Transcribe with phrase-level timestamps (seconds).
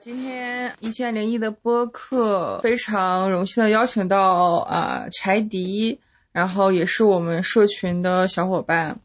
[0.00, 6.00] 今天一千零一的播客非常荣幸的邀请到啊柴迪，
[6.32, 8.98] 然后也是我们社群的小伙伴，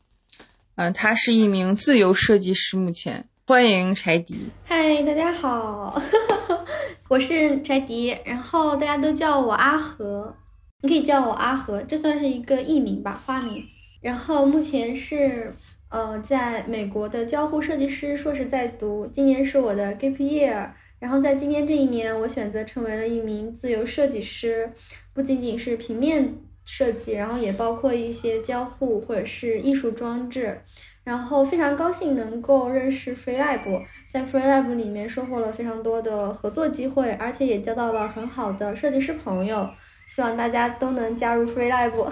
[0.75, 4.50] 嗯，他是一名自由设计师，目前欢迎柴迪。
[4.66, 6.02] 嗨，大家好，
[7.08, 10.36] 我是柴迪，然后大家都叫我阿和，
[10.82, 13.64] 你可以叫我阿和，这算是一个艺名吧，花名。
[14.02, 15.53] 然后目前是
[15.90, 20.70] 呃在美国的交互设计师硕士在读，今年是我的 gap year。
[20.99, 24.71] 然后在今年这一年，我选择成为了一名自由设计师，
[25.13, 26.35] 不仅仅是平面
[26.66, 30.62] 设计，然后也包括一些交互或者是艺术装置。
[31.05, 39.68] 然后非常高兴能够认识 FreeLab，在 FreeLab 里面收获了非常多的合作机会，而且也交到了很好的设计师朋友。
[40.07, 42.12] 希望大家都能加入 FreeLab。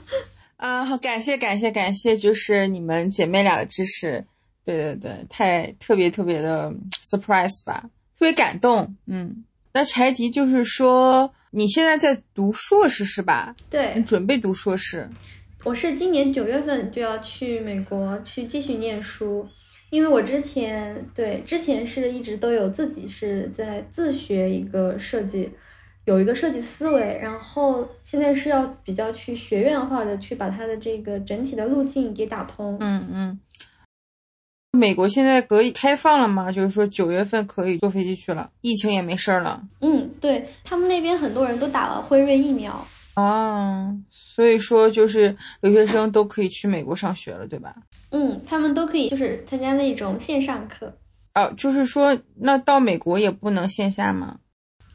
[0.56, 4.24] 啊，好，感谢感谢感谢，就是你们姐妹俩的支持。
[4.64, 7.90] 对对对，太特别特别的 surprise 吧。
[8.18, 13.54] 特别感动，嗯，那柴迪就是说，你现在在读硕士是吧？
[13.70, 15.08] 对，你准备读硕士。
[15.64, 19.46] 我是今年九月份就要去美国去继续念书，
[19.90, 25.50] 因为我之前对之前是一直都有自己是在自学一个设计，
[26.04, 32.76] 有一个设计思维，然后现在是要比较去学院化的去把它的这个整体的路径给打通。
[32.80, 33.40] 嗯嗯。
[34.72, 36.52] 美国现在可以开放了吗？
[36.52, 39.62] 就是说九月份可以坐飞机去了，疫情也没事儿了。
[39.80, 47.76] 嗯，对他们那边很多人都打了辉瑞疫苗啊，所以说就是留学生都可以去美国上学了，对吧？
[48.10, 50.98] 嗯，他们都可以就是参加那种线上课。
[51.34, 54.38] 哦，就是说那到美国也不能线下吗？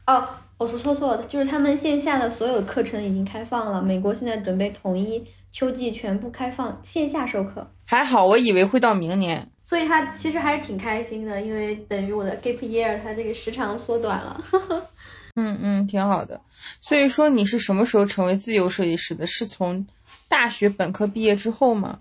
[0.06, 5.26] 哦，我说错错了，就是他们线下的所有课程已经开放了，美国现在准备统一。
[5.54, 14.42] 秋季全部开放线下授课，还好，我以为会到明年，所以他其实还是挺开心的，因为等于我的 gap year 它这个时长缩短了。
[15.36, 16.40] 嗯嗯，挺好的。
[16.80, 19.28] 所以说你是什么时候成为自由设计师的？
[19.28, 19.86] 是从
[20.28, 22.00] 大学本科毕业之后吗？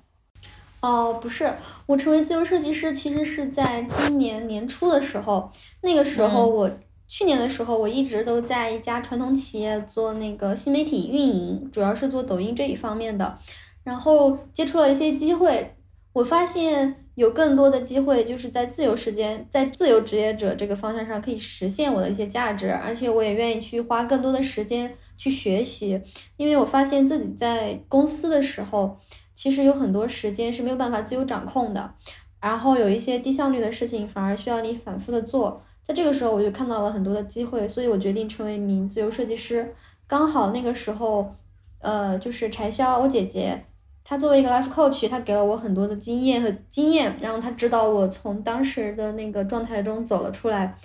[0.80, 1.54] 哦，不是，
[1.86, 6.72] 我成为自由设计师其实是在今年年初的时候，那个时候我。
[7.16, 13.38] 去年的时候，我一直都在一家传统企业做那个新媒体运营，主要是做抖音这一方面的。
[13.84, 15.76] 然后接触了一些机会，
[16.12, 26.02] 我发现有更多的机会就是在自由时间，在自由职业者这个方向上可以实现我的一些价值，而且我也愿意去花更多的时间去学习，
[26.38, 28.98] 因为我发现自己在公司的时候，
[29.36, 31.94] 其实有很多时间是没有办法自由掌控的，
[32.42, 35.62] 然后有一些低效率的事情反而需要你反复的做。
[35.86, 39.76] 在这个时候，我就看到了很多的机会，所以我决定成为一名自由设计师。
[40.08, 41.36] 刚好那个时候，
[41.80, 43.66] 呃，就是柴潇，我姐姐，
[44.04, 50.78] 她作为一个 life coach，她给了我很多的经验和经验，然后她指导我从当时的那个状态中走了出来。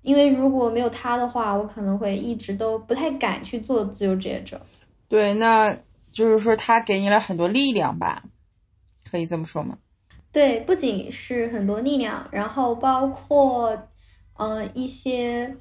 [0.00, 4.62] 因为如果没有她的话，我可能会一直都不太敢去做自由职业者。
[5.08, 5.76] 对，那
[6.10, 8.22] 就是说她给你了很多力量吧，
[9.10, 9.76] 可以这么说吗？
[10.32, 13.88] 对，不仅是很多力量，然后包括。
[14.34, 15.56] 嗯，一些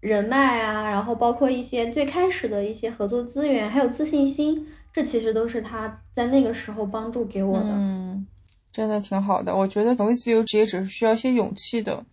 [0.00, 7.70] 人脉啊，然后包括一些最开始的一些合作资源，还有自信心，这其实都是他在那个时候帮助给我的。
[7.70, 8.26] 嗯，
[8.72, 9.56] 真的挺好的。
[9.56, 12.04] 我觉得成为自由职业者是需要一些勇气的。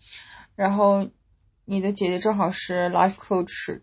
[0.56, 1.10] 然后
[1.66, 3.82] 你的姐姐正好是 life coach，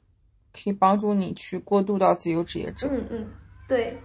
[0.53, 2.89] 可以帮助你去过渡到自由职业者。
[2.91, 3.27] 嗯嗯，
[3.69, 4.01] 对，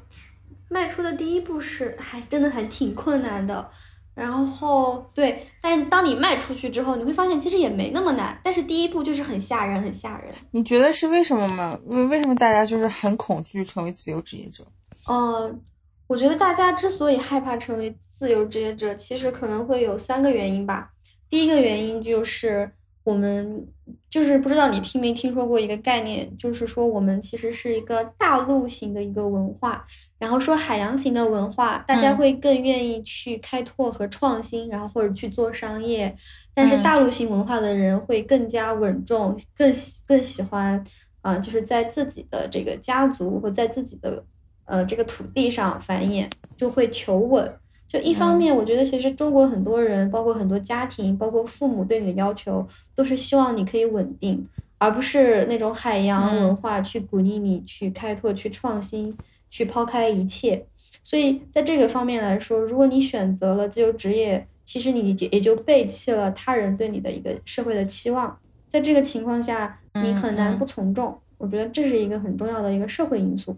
[0.69, 3.69] 迈出的第一步是还真的还挺困难的。
[4.15, 8.39] 然后对，但当你迈出去之后，你会发现其实也没那么难。
[8.43, 10.33] 但是第一步就是很吓人，很吓人。
[10.51, 11.77] 你觉得是为什么吗？
[11.85, 14.63] 为为什么大家就是很恐惧成为自由职业者？
[15.07, 15.61] 嗯，
[16.07, 20.89] 我觉得大家之所以害怕成为自由职业者，其实可能会有三个原因吧。
[21.29, 22.71] 第一个原因就是。
[23.05, 23.67] 我们
[24.09, 29.85] 就是不知道你听没听说过一个概念，就是说我们其实是一个大陆型的一个文化，
[30.17, 36.15] 然后说海洋型的文化，大家会更愿意去开拓和创新，然后或者去做商业，
[36.55, 40.83] 但是大陆型文化的人会更加稳重，更喜更喜欢
[41.21, 44.23] 啊，就是在自己的这个家族或在自己的
[44.65, 46.27] 呃这个土地上繁衍，
[46.57, 47.53] 就会求稳。
[47.87, 54.45] 就一方面，我觉得其实中国很多人，包括很多家庭，包括父母对你的要求，都是希望你可以稳定，
[54.79, 59.15] 而不是那种海洋文化去鼓励你去开拓、去创新、
[59.49, 60.65] 去抛开一切。
[61.03, 68.37] 所以在这个方面来说，如果你选择了自由职业，其实你也就背弃了他人对你的一个社会的期望。
[68.67, 71.17] 在这个情况下，你很难不从众。
[71.37, 73.55] 我觉得这是一个很重要的一个社会因素，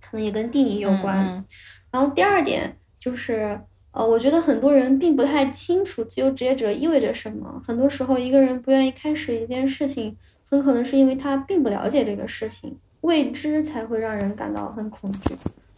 [0.00, 1.44] 可能也跟地理有关。
[1.90, 2.76] 然后第二点。
[3.02, 3.58] 就是
[3.90, 7.60] 呃，我觉得很多人并不太清楚自由职业者意味着什么。
[7.66, 10.16] 很多时候，一个人不愿意开始一件事情，
[10.48, 15.34] 很可能是因为他并不了解这个事情，未知才会让人感到很恐惧。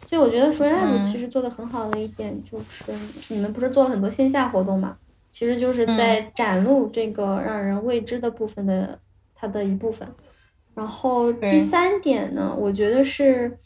[0.07, 4.99] 所以，我觉得 FreeLab 其实做的很好的一点就是，你们不是做了很多线下活动嘛？
[5.33, 8.99] 其实就是在展露这个让人未知的部分的
[9.35, 10.07] 它的一部分。
[10.75, 13.59] 然后第三点呢，我觉得是，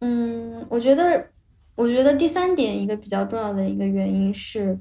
[0.00, 1.26] 嗯，我觉得，
[1.74, 4.78] 我觉得第三点一个比较重要的一个原因是，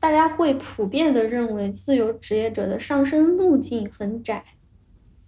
[0.00, 4.44] 大家会普遍的认为自由职业者的上升路径很窄。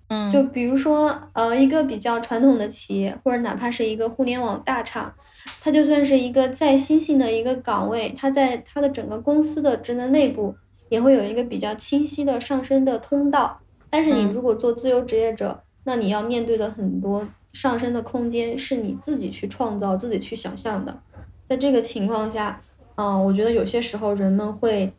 [0.09, 5.15] 嗯，就比如说，呃，一个比较传统的企业，或者哪怕是一个互联网大厂，
[5.61, 10.57] 它就算是一个再新兴的一个岗位，它在它的整个公司的职能内部
[10.89, 13.61] 也会有一个比较清晰的上升的通道。
[13.91, 21.03] 但是你如果做自由职业者，那你要面对的很多上升的空间是你自己去创造、自己去想象的。
[21.49, 22.61] 在这个情况下，
[22.97, 24.93] 嗯，我觉得有些时候人们会。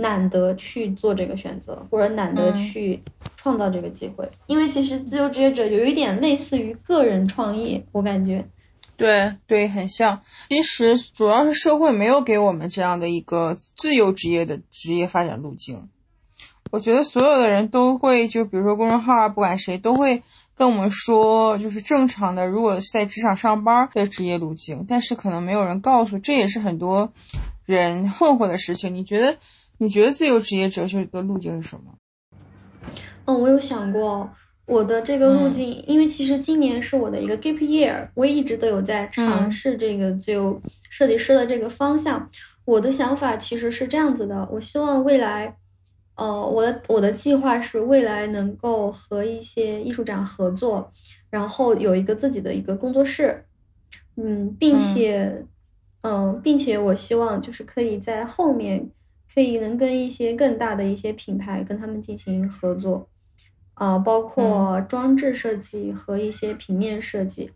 [0.00, 3.02] 懒得去做这个选择，或者懒得去
[3.34, 8.46] 创造这个机会，因为其实自由职业者有一点类似于个人创业，我感觉，
[8.96, 10.22] 对对，很像。
[10.50, 15.88] 其实主要是社会没有给我们这样的一个自由职业的职业发展路径。
[16.70, 20.22] 我觉得所有的人都会，就比如说公众号啊，不管谁都会
[20.58, 27.12] 跟我们说，就是正常的，如果在职场上班的职业路径，但是可能没有人告诉，这也是很多
[27.64, 28.92] 人困惑的事情。
[28.92, 29.36] 你觉得？
[29.80, 31.94] 你觉得自由职业哲学的路径是什么？
[33.26, 34.28] 嗯，我有想过
[34.66, 42.28] 我的这个路径，因为其实今年是我的一个 gap year，我一直都有在尝试这个自由设计师的这个方向。
[42.64, 45.54] 我的想法其实是这样子的，我希望未来，
[46.18, 50.92] 呃，我的我的计划是未来能够和一些艺术展合作，
[51.30, 53.46] 然后有一个自己的一个工作室，
[54.16, 55.46] 嗯，并且，
[56.02, 58.90] 嗯，并且我希望就是可以在后面。
[59.34, 63.08] 可以能跟一些更大的一些品牌跟他们进行合作，
[63.74, 67.52] 啊，包括装置设计和一些平面设计，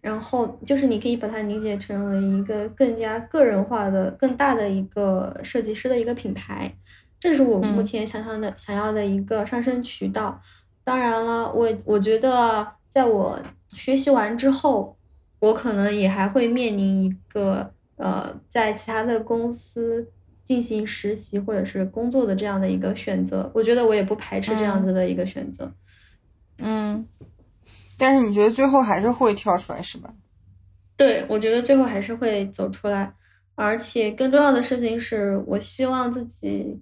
[0.00, 6.72] 然后就是你可以把它理解成为一个更加个人化的、更大的一个设计师的一个品牌，
[7.20, 10.40] 这是我目前想象的、想要的一个上升渠道。
[10.84, 14.96] 当然了，我我觉得在我学习完之后，
[15.40, 20.12] 我可能也还会面临一个呃，在其他的公司。
[20.44, 25.70] 进行实习或者是工作的这样的一个选择，我觉得我也不排斥这样子的一个选择。
[26.56, 27.06] 嗯，
[27.98, 30.14] 但是你觉得最后还是会跳出来是吧？
[30.96, 33.12] 对，我觉得最后还是会走出来，
[33.56, 36.80] 而且更重要的事情是我希望自己，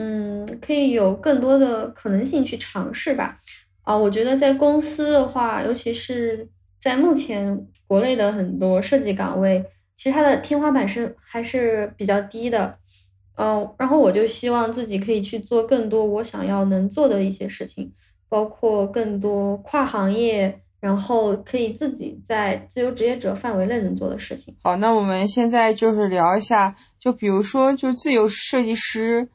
[0.00, 3.40] 嗯，可以有更多的可能性去尝试吧。
[3.82, 6.48] 啊，我觉得在公司的话，尤其是
[6.80, 9.64] 在目前国内的很多设计岗位，
[9.96, 12.78] 其实它的天花板是还是比较低的。
[13.34, 17.92] 嗯，然后我就希望自己可以去做更多我想要能做的一些事情，
[18.28, 24.54] 包括更多跨行业，然后可以自己在自由职业者范围内能做的事情。
[24.62, 29.28] 好，那我们现在就是聊一下，就比如说，就自由设计师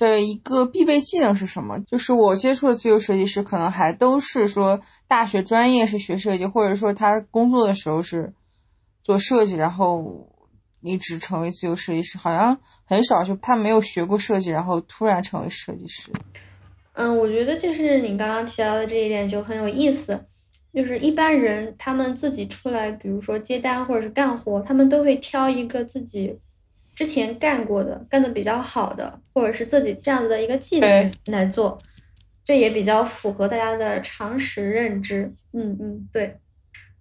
[0.00, 1.78] 的一个必备技能是什么？
[1.78, 8.32] 就是我接触的自由设计师，可能还都是说大学专业是学设计，或者说他工作的时候是
[9.04, 10.26] 做设计，然后。
[10.82, 16.10] 离职成为自由设计师，好像很少，就他没有学过设计，然后突然成为设计师。
[16.94, 20.24] 嗯，我觉得就是你刚刚提到的这一点就很有意思，
[20.72, 26.38] 就是一般人他们自己出来，比如说接单或者是干活，他们都会挑一个自己
[27.00, 31.78] 之前干过的、干的比较好的，或者是自己这样子的一个技能来做，
[32.44, 35.32] 这也比较符合大家的常识认知。
[35.54, 36.36] 嗯嗯，对，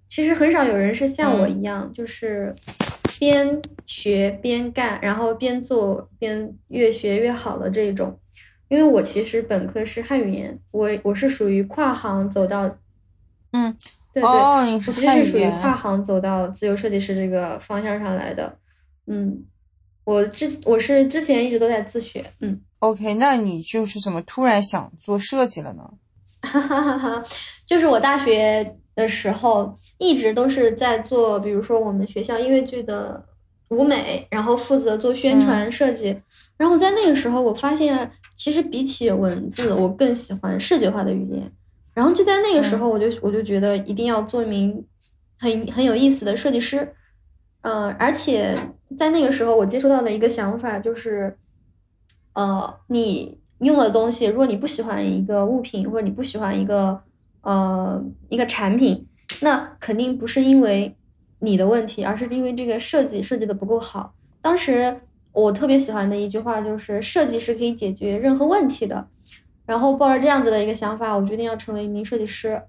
[0.07, 2.55] 其实很少有人是像我一样，就是。
[3.19, 8.17] 边学边干，然后边做边越学越好的这种。
[8.69, 12.77] 因为我其实本科是汉语言，我我是属于跨行走到，
[13.51, 13.75] 嗯，
[14.13, 18.57] 对对，我其实是属于跨行走到自由设计师这个方向上来的。
[19.05, 19.43] 嗯，
[20.09, 22.25] 我之我是之前一直都在自学。
[22.41, 25.91] 嗯，OK，那你就是怎么突然想做设计了呢？
[26.41, 27.23] 哈哈哈哈，
[27.65, 28.75] 就是我大学。
[28.95, 33.23] 的时候一直都是在做，比如说我们学校音乐剧的
[33.69, 36.21] 舞美，然后负责做宣传设计。
[36.57, 41.49] 然后在那个时候，我发现其实比起文字，我更喜欢视觉化的语言。
[41.93, 44.85] 然后就在那个时候，我就我就觉得一定要做一名
[45.37, 46.93] 很很有意思的设计师。
[47.61, 48.55] 嗯，而且
[48.97, 51.37] 在那个时候，我接触到的一个想法就是，
[52.33, 57.01] 呃，你用的东西，如果你不喜欢一个物品，或者你不喜欢一个。
[57.41, 59.07] 呃，一个产品，
[59.41, 60.93] 那肯定不是因为
[61.39, 64.13] 你的问题，而是因为这个设计设计的不够好。
[64.41, 64.99] 当时
[65.31, 69.07] 我特别喜欢的一句话就是：“设计是可以解决任何问题的。”
[69.65, 72.61] 然后抱着这样子的一个想法，我决定要成为一名设计师。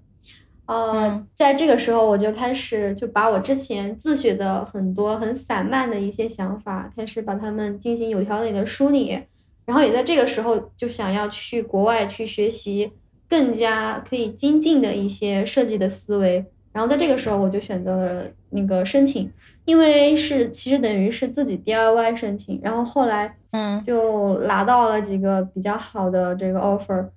[0.67, 9.19] 呃，在这个时候，我就开始就把我之前自学的很多很散漫的一些想法，开始把它们进行有条理的梳理。
[9.65, 12.91] 然后也在这个时候，就想要去国外去学习
[13.27, 16.45] 更加可以精进的一些设计的思维。
[16.71, 19.29] 然后在这个时候，我就选择了那个申请，
[19.65, 22.59] 因为是其实等于是自己 DIY 申请。
[22.63, 27.07] 然后后来，嗯，就拿到了几个比较好的这个 offer。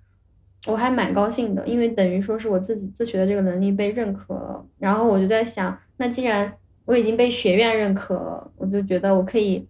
[0.66, 4.66] 我还蛮高兴的，因为等于说是我自己自学的这个能力被认可了。
[4.78, 6.50] 然后我就在想，那既然
[6.87, 9.68] 我已经被学院认可了，我就觉得我可以，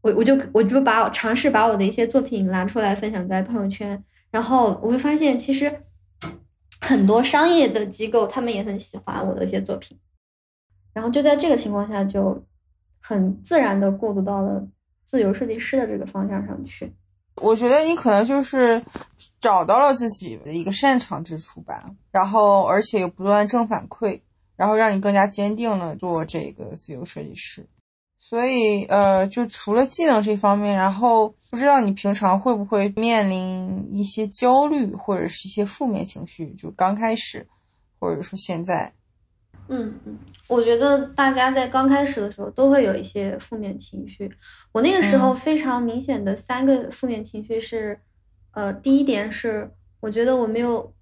[0.00, 4.02] 我我就我就把尝试把我的一些作品拿出来分享在朋友圈。
[4.30, 5.72] 然后我会发现，其实
[6.80, 9.96] 很多商业的机构他们也很喜欢我的一些作品。
[10.92, 12.44] 然后就在这个情况下，就
[13.00, 14.66] 很自然的过渡到了
[15.04, 16.92] 自由设计师的这个方向上去。
[17.36, 18.84] 我觉得你可能就是
[19.40, 24.20] 找到了自己的一个擅长之处吧，然后而且有不断正反馈，
[24.56, 27.66] 然后让你更加坚定了做这个自由设计师。
[28.18, 37.48] 所以呃，就除了技能这方面，然后不知道你平常会不会面临一些焦虑或者是一些负面情绪，就刚开始
[37.98, 38.92] 或者说现在。
[39.68, 44.30] 嗯嗯，我觉得大家在刚开始的时候都会有一些负面情绪。
[44.72, 47.98] 我那个时候非常明显的三个负面情绪是，
[48.50, 50.92] 呃，第一点是我觉得我没有，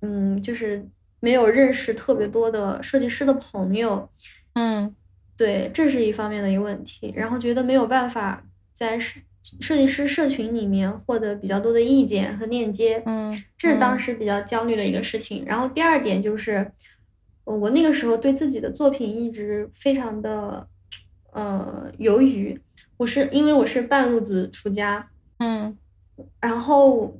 [0.00, 0.88] 嗯，就是
[1.20, 4.08] 没有认识特别多的设计师的朋友。
[4.54, 4.94] 嗯，
[5.36, 7.12] 对，这是一方面的一个问题。
[7.14, 9.20] 然后觉得没有办法在设
[9.60, 13.00] 设计师社群里面获得比较多的意见和链接。
[13.06, 15.44] 嗯，这是当时比较焦虑的一个事情。
[15.46, 16.72] 然后第二点就是。
[17.56, 20.66] 我那个时候对自己的作品一直非常的，
[21.32, 22.60] 呃，犹豫。
[22.98, 25.76] 我是因为我是半路子出家，嗯，
[26.40, 27.16] 然后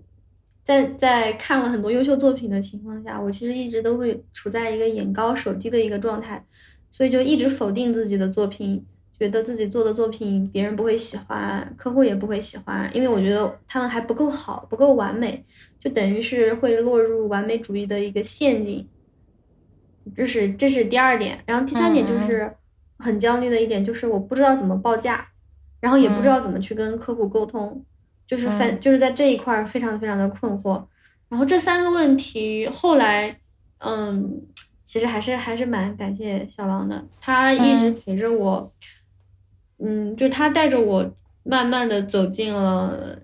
[0.63, 6.45] 在在看了很多优秀作品的情况下，我其实一直都会处在一个眼高手低的一个状态，
[6.91, 8.85] 所以就一直否定自己的作品，
[9.17, 15.45] 觉得自己做的作品别人不会喜欢，客户也不会喜欢，因为我觉得他们还不够好，不够完美，
[15.79, 18.87] 就等于是会落入完美主义的一个陷阱。
[20.17, 22.53] 这是这是第二点，然后第三点就是
[22.99, 25.29] 很焦虑的一点，就是我不知道怎么报价，
[25.81, 27.85] 然后也不知道怎么去跟客户沟通，
[28.27, 30.85] 就是反就是在这一块非常非常的困惑。
[31.29, 33.39] 然后这三个问题后来，
[33.79, 34.43] 嗯，
[34.85, 38.73] 其实还是还是蛮感谢小狼的，他一直陪着我，
[39.79, 41.11] 嗯，就他带着我
[41.45, 43.19] 慢慢的走进了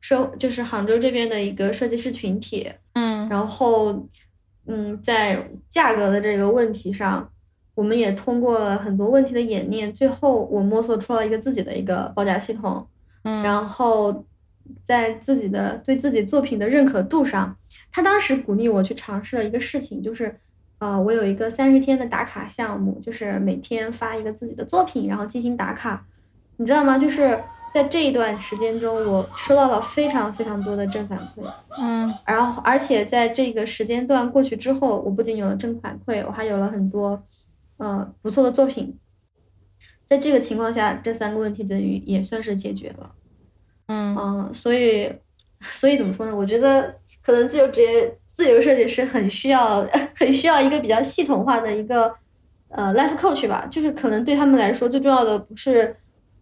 [0.00, 4.08] 设，就是杭州这边的一个设计师群体，嗯，然后。
[4.66, 7.30] 嗯，在价格的这个问题上，
[7.74, 12.86] 我们也通过了很多问题的演练，最后我摸索出了一个自己的一个报价系统。
[13.24, 14.24] 嗯，然后
[14.82, 17.56] 在自己的对自己作品的认可度上，
[17.92, 20.34] 他当时鼓励我去尝试了一个事情，就是
[20.78, 26.04] 呃，我有一个三十天的打卡项目，就是每天发一个自己的作品，然后进行打卡，
[26.56, 26.98] 你知道吗？
[26.98, 27.38] 就是。
[27.74, 31.42] 在这一段时间中，我收到了非常非常多的正反馈，
[31.76, 37.20] 嗯，然后而且在这个时间段过去之后，我不仅有了正反馈，我还有了很多，
[37.78, 38.96] 呃，不错的作品。
[40.06, 43.10] 在这个情况下，这三个问题等于也算是解决了，
[43.88, 45.12] 嗯嗯，所以，
[45.60, 46.36] 所以怎么说呢？
[46.36, 52.14] 我觉得可能自由职业、自由设计师很需要、 很需要一个比较系统化的一个
[52.68, 55.96] 呃 life coach 吧，就是可能对他们来说最重要的不是，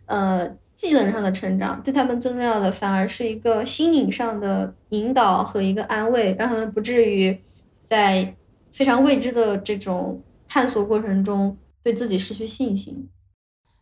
[0.05, 0.61] 呃。
[0.75, 7.39] 技能上的成长对他们最重要的，反而是一个心灵上的引导和一个安慰，让他们不至于
[7.85, 8.35] 在
[8.73, 13.09] 非常未知的这种探索过程中对自己失去信心。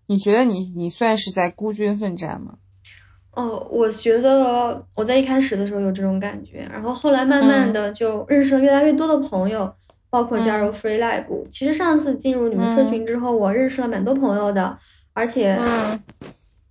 [0.06, 2.54] 你觉得你你算是在孤军奋战吗？
[3.30, 9.72] 哦，我觉得我在一开始的时候有这种感觉，然后后来慢慢的就认识了越来越多的朋友，
[10.10, 11.26] 包括加入 Free Lab。
[11.50, 14.76] 其实上次进入你们社群之后，我认识了蛮多朋友的，
[15.14, 15.58] 而且。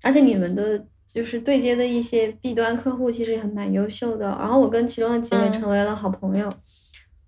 [0.01, 6.47] 而且你们的就是对接的一些 B 端客户其实也很蛮优秀的，然后我跟其中的几位成为了好朋友，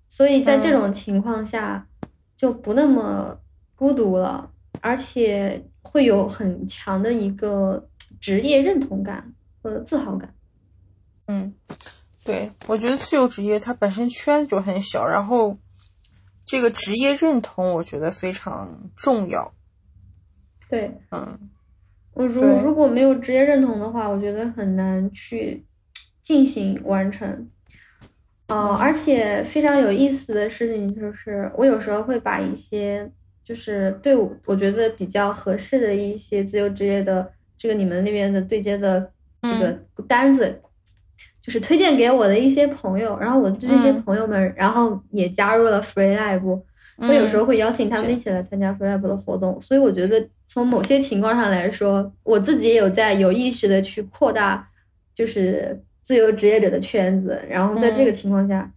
[0.07, 1.87] 所以在这种情况下
[2.37, 3.39] 就不那么
[3.75, 4.51] 孤独了，
[4.81, 10.33] 而且会有很强的一个职业认同感和自豪感。
[11.27, 11.53] 嗯，
[12.23, 15.57] 对，我觉得自由职业它本身圈子就很小，然后
[16.45, 19.53] 这个职业认同我觉得非常重要。
[20.69, 21.49] 对，嗯。
[22.13, 25.65] 我如如果没有职业认同的话，我觉得很难去
[26.21, 27.49] 进行完成。
[28.49, 33.09] 哦，而且非常有意思的事情就是，我有时候会把一些
[33.43, 39.09] 就是对我我觉得比较合适的一些自由职业的这个你们那边的对接的
[39.41, 40.61] 这个单子，
[41.41, 46.61] 就是推荐给我的一些朋友，然后我的这些朋友们，然后也加入了 Free Lab。
[46.97, 54.69] 我有时候会邀请他们一起来参加 Lab 的活动，所以我觉得从某些情况上来说，我自己也有在有意识的去扩大，
[55.13, 58.71] 就是自由职业者的圈子，然后在这个情况下。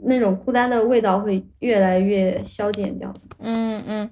[0.00, 3.12] 那种孤单的味道会越来越消减掉。
[3.40, 4.10] 嗯嗯，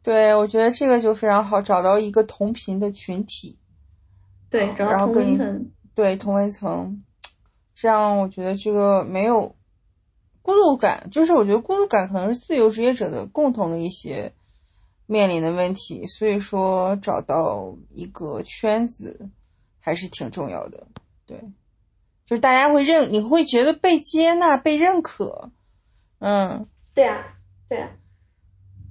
[0.00, 3.58] 对，我觉得这个就非常好，找到一个同频的群体。
[4.48, 5.70] 对，找到同温层。
[5.96, 7.02] 对，同温层，
[7.74, 9.56] 这样我觉得这个没有
[10.42, 14.32] 孤独感，就是我觉得孤独感可能是自由职业者的共同的一些
[15.06, 19.30] 面临的问题，所以说找到一个圈子
[19.80, 20.86] 还是挺重要的。
[21.26, 21.40] 对。
[22.24, 25.50] 就是大家会认，你会觉得被接纳、被认可，
[26.20, 27.34] 嗯，对啊，
[27.68, 27.90] 对啊。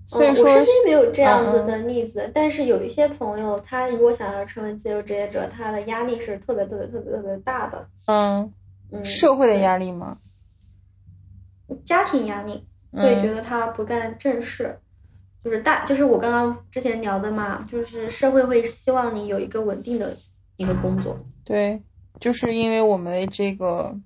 [0.05, 7.88] 所以说，我身边没有这样子的例子，但是有一些朋友，他如果想要成为自由职业者，他的压力是特别特别特别特别大的。
[8.05, 8.53] 嗯
[8.91, 10.17] 嗯，社会的压力吗？
[11.84, 14.80] 家庭压力，会觉得他不干正事，
[15.44, 20.18] 就是大，就是我刚刚之前聊的嘛，就是社会会希望你有一个稳定的
[20.58, 21.18] 一个工作。
[21.44, 21.84] 对。
[22.20, 23.98] 就是因为我们的这个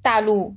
[0.00, 0.56] 大陆，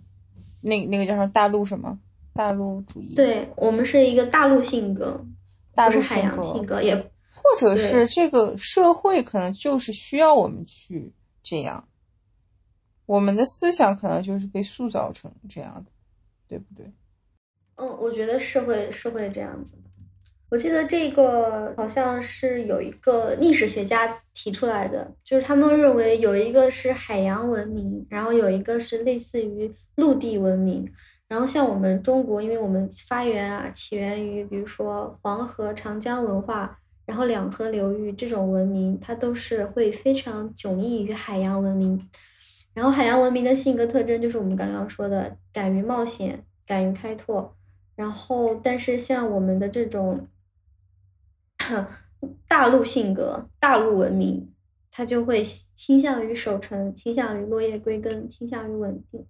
[0.61, 1.99] 那那个叫什么大陆什么
[2.33, 3.13] 大陆主义？
[3.13, 5.23] 对我们是一个大陆性格，
[5.75, 11.87] 大陆性格，性格也或者是这个社会可能就是需要我们去这样，
[13.05, 15.91] 我们的思想可能就是被塑造成这样的，
[16.55, 16.91] 对不对？
[17.75, 19.75] 嗯，我觉得是会是会这样子。
[20.49, 30.89] 我记得这个好像是有一个历史学家提出来的，就是他们认为有一个是海洋文明，然后有一个是类似于陆地文明。
[31.27, 42.07] 然后像我们中国，因为我们发源啊起源于比如说黄河、长江文化，然后两河流域这种文明，它都是会非常迥异于海洋文明。
[42.75, 47.55] 然后海洋文明的性格特征就是我们刚刚说的，敢于冒险，敢于开拓。
[47.95, 50.27] 然后但是像我们的这种。
[52.47, 54.53] 大陆性格，大陆文明，
[54.91, 55.41] 他就会
[55.73, 59.25] 倾向于守城，倾向于落叶归根，倾向于稳定。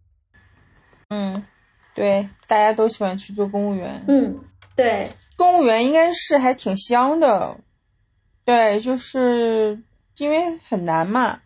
[1.08, 1.46] 嗯，
[1.94, 4.04] 对，大家都喜欢去做公务员。
[4.10, 4.44] 嗯，
[4.76, 7.58] 对，公务员应该是还挺香的。
[8.44, 9.82] 对，就是
[10.18, 11.40] 因为很难嘛，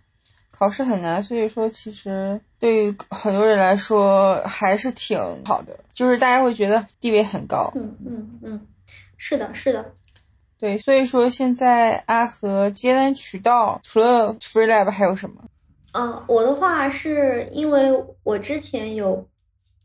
[0.59, 7.71] 考试很难，所以说其实对于很多人来说还是挺好的，就是大家会觉得地位很高。
[7.75, 8.67] 嗯嗯嗯，
[9.17, 9.93] 是的，是的。
[10.59, 15.45] 对，所以说现在阿和接单渠道除了 Free Lab 还有什么？
[15.93, 19.29] 嗯，我的话是因为我之前有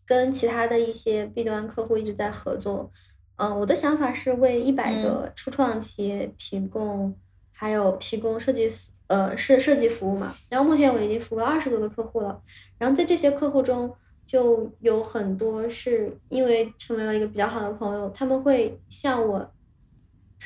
[0.05, 2.91] 跟其他的一些 B 端客户一直在合作，
[3.37, 7.15] 嗯，我的想法是为一百个初创企业提供，
[7.53, 8.69] 还有提供设计
[9.15, 10.35] 呃设设计服务嘛。
[10.49, 12.41] 然后目前我已经服务了二十多个客户了，
[12.79, 13.95] 然后在这些客户中
[14.27, 19.51] 就有很多是因为成为了一个比较好的朋友，他们会向我。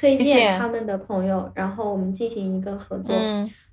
[0.00, 3.16] 推荐他们的朋友，然后我们进行一个合作，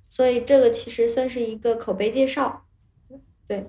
[0.08, 2.64] 所以这个其实算是一个口碑介绍。
[3.46, 3.62] 对，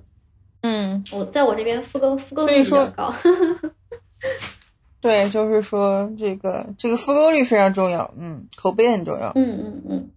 [0.61, 3.13] 嗯，我在我这边复购复购率比较高。
[4.99, 9.33] 对，就是说这个这个复购率非常重要，嗯，口碑很重要。
[9.35, 10.09] 嗯嗯嗯。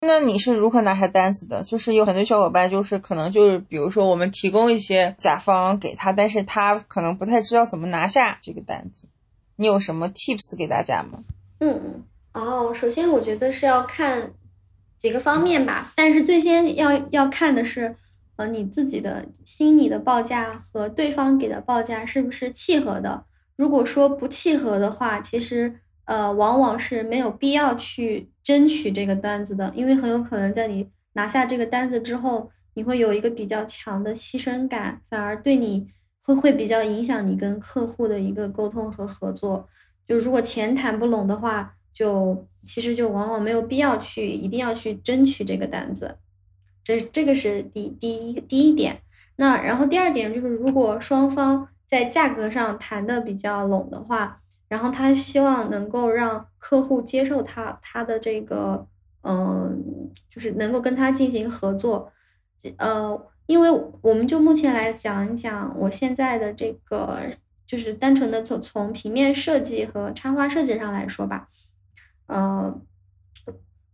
[0.00, 1.62] 那你是如何拿下单子的？
[1.62, 9.08] 就是有很多小伙伴，就是可能就是比如说我们提供一些甲方给他，但是他可能不太知道怎么拿下这个单子。
[9.56, 11.22] 你有什么 tips 给大家吗？
[11.58, 14.32] 嗯嗯哦，首先我觉得是要看
[14.96, 17.94] 几个方面吧，但是最先要要看的是，
[18.36, 23.24] 呃，你自己的心里的报价和对方给的报价是不是契合的。
[23.56, 25.80] 如果说不契合的话，其实
[26.10, 35.86] 呃，往往是没有必要去争取这个单子的，因为很有可能在你拿下这个单子之后，你会有一个比较强的牺牲感，反而对你
[36.20, 39.68] 会会比较影响你跟客户的一个沟通和合作。
[40.08, 46.16] 就如果钱谈不拢的话，就其实就往往没有必要去一定要去争取这个单子，
[46.82, 49.02] 这这个是第第一第一点。
[49.36, 54.39] 那然后第二点就是，如果双方在价格上谈的比较拢的话，
[54.70, 58.86] 然后他希望能够让客户接受他他的这个
[59.22, 62.10] 嗯，就是能够跟他进行合作，
[62.78, 63.68] 呃，因为
[64.00, 67.18] 我们就目前来讲一讲我现在的这个。
[67.66, 71.48] 就是单纯的从从平面设计和插画设计上来说吧，
[72.26, 72.80] 呃，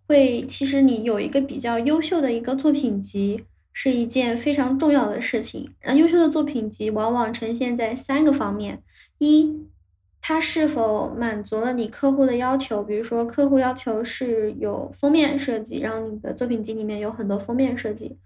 [0.07, 5.75] 会其实你有一个比较优秀的一个作品集是一件非常重要的事情。
[5.85, 8.83] 那优秀的作品集往往呈现在三个方面：
[9.19, 9.69] 一，
[10.29, 12.83] 它是否满足了你客户的要求？
[12.83, 18.19] 比如说，客户要求是有封面设计，然后你的作品集里面有很多封面设计，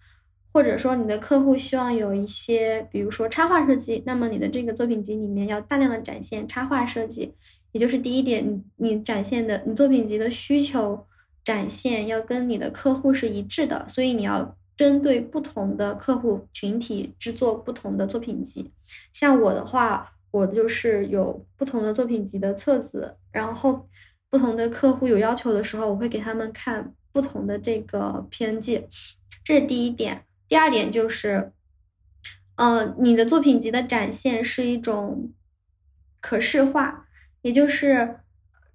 [0.51, 7.35] 或者说你的客户希望有一些，比如说插画设计，那么你的这个作品集里面要大量的展现插画设计，
[7.73, 11.05] 也就是第一点，你你展现的你作品集的需求
[11.45, 18.73] 展现要跟你的客户是一致的，所以你要针对不同的客户群体制作不同的作品集。
[19.13, 20.13] 像我的话。
[20.33, 23.89] 我就是有不同的作品集的册子，然后
[24.29, 28.87] 不同的客户有要求的时候，我会给他们看不同的这个篇记，
[29.43, 30.25] 这是第一点。
[30.47, 31.53] 第二点就是，
[32.57, 35.33] 呃，你的作品集的展现是一种
[36.21, 37.07] 可视化，
[37.43, 38.21] 也就是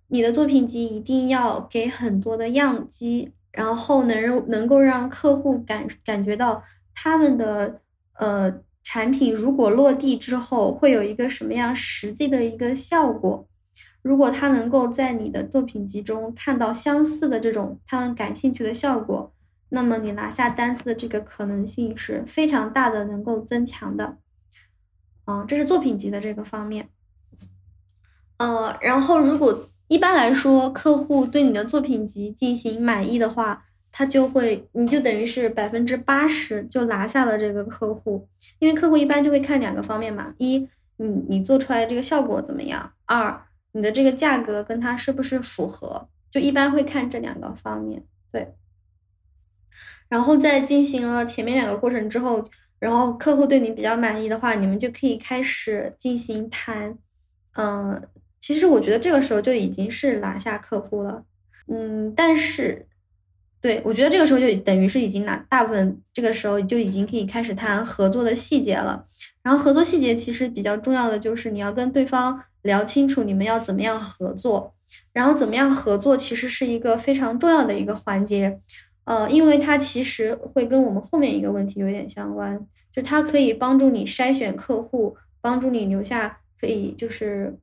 [0.07, 6.63] 你的作品集一定要给很多的样机，然后能能够让客户感感觉到
[6.93, 7.79] 他们的
[8.15, 8.61] 呃。
[8.85, 13.47] 产品如果落地之后会有一个什么样实际的一个效果？
[14.03, 19.33] 如果他能够在你的作品集中看到相似的这种他们感兴趣的效果，
[19.69, 24.17] 那么你拿下单子的这个可能性是非常大的，能够增强的。
[25.25, 26.89] 啊，这是作品集的这个方面。
[28.37, 33.65] 呃，然后如果一般来说客户对你的作品集进行满意的话。
[33.97, 38.27] 他就会，你就等于是百分之八十就拿下了这个客户，
[38.59, 42.91] 因为客户一般就会看两个方面嘛，一，你你做出来这个效果怎么样？
[43.05, 46.09] 二，你的这个价格跟他是不是符合？
[46.29, 48.03] 就一般会看这两个方面，
[48.33, 48.53] 对。
[50.09, 56.97] 然后在进行了前面两个过程之后，然后客户对你比较满意的话，你们就可以开始进行谈。
[57.53, 58.09] 嗯，
[58.41, 61.23] 其实我觉得这个时候就已经是拿下客户了，
[61.69, 62.85] 嗯，但是。
[63.65, 69.07] 对，我觉得这个时候就等于是已经拿大部分，这个时候就已经可以开始谈合作的细节了。
[69.41, 74.75] 然后合作细节其实比较重要的就是你要跟对方聊清楚你们要怎么样合作，
[75.11, 78.59] 然后怎么样合作其实是一个非常重要的一个环节，
[79.05, 87.57] 呃，因为它其实会跟我们后面一个问题有点相关，就它可以帮助你筛选客户，帮助你留下可以就是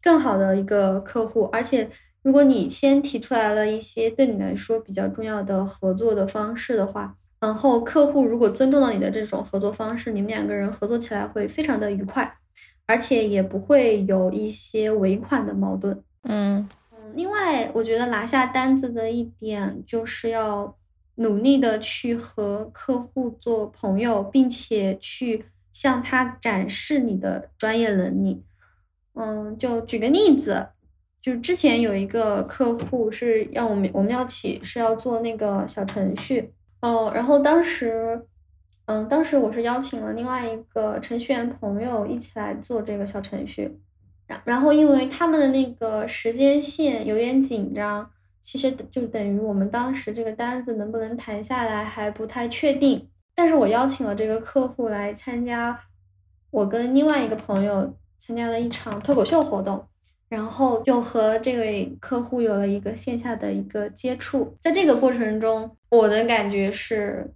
[0.00, 1.90] 更好的一个客户，而且。
[2.22, 12.36] 如果你先提出来了一些对你来说比较重要的合作的方式的话，然后客户如果尊重了你的这种合作方式，你们两个人合作起来会非常的愉快，
[12.86, 16.00] 而且也不会有一些尾款的矛盾。
[16.22, 20.76] 嗯嗯，另外我觉得拿下单子的一点就是要
[21.16, 28.44] 努力的去和客户做朋友，并且去向他展示你的专业能力。
[29.14, 30.68] 嗯，就举个例子。
[31.22, 38.26] 就之前有一个客户是要我们我们要起是要做那个小程序哦，然后当时，
[38.86, 43.78] 嗯，当时我是邀请了另外一个程序员朋友一起来做这个小程序，
[44.26, 55.78] 然然后因为他们的那个时间线有点紧张，其实就等于我们当时这个单子能不能谈下来还不太确定，但是我邀请了这个客户来参加，
[56.50, 59.86] 我跟另外一个朋友参加了一场脱口秀活动。
[60.32, 67.30] 然后就和这位客户有了一个线下的一个接触，在这个过程中，我的感觉是，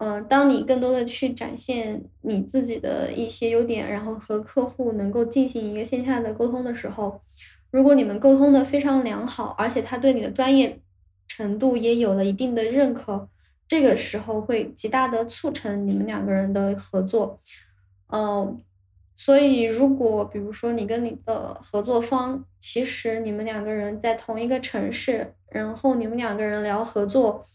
[0.00, 7.20] 嗯，当你更多的去展现你自己的一些优点，然后和客户能够进行一个线下的沟通的时候，
[7.70, 10.80] 如果你们沟通的非常良好，而且他对你的专业
[11.28, 13.28] 程度也有了一定的认可，
[13.68, 17.38] 这个时候会极大的促成你们两个人的合作，
[18.08, 18.60] 嗯。
[19.24, 27.46] 所以，如果比如说你跟你的合作方，其实你们两个人在同一个城市，然后你们两个人聊合作，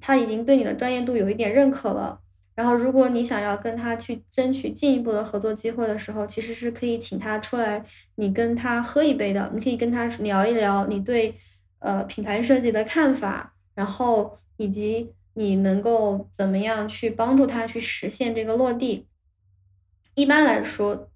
[0.00, 2.18] 他已经对你的专业度有一点认可了。
[2.56, 7.84] 然后，如果你想要跟他去争取进一步的合作机会的时候，其实是可以请他出来，
[8.16, 9.52] 你跟他喝一杯的。
[9.54, 11.36] 你可以跟他聊一聊你对
[11.78, 19.06] 呃品牌设计的看法，然后以及你能够怎么样去帮助他去实现这个落地。
[20.14, 21.08] 一般来说，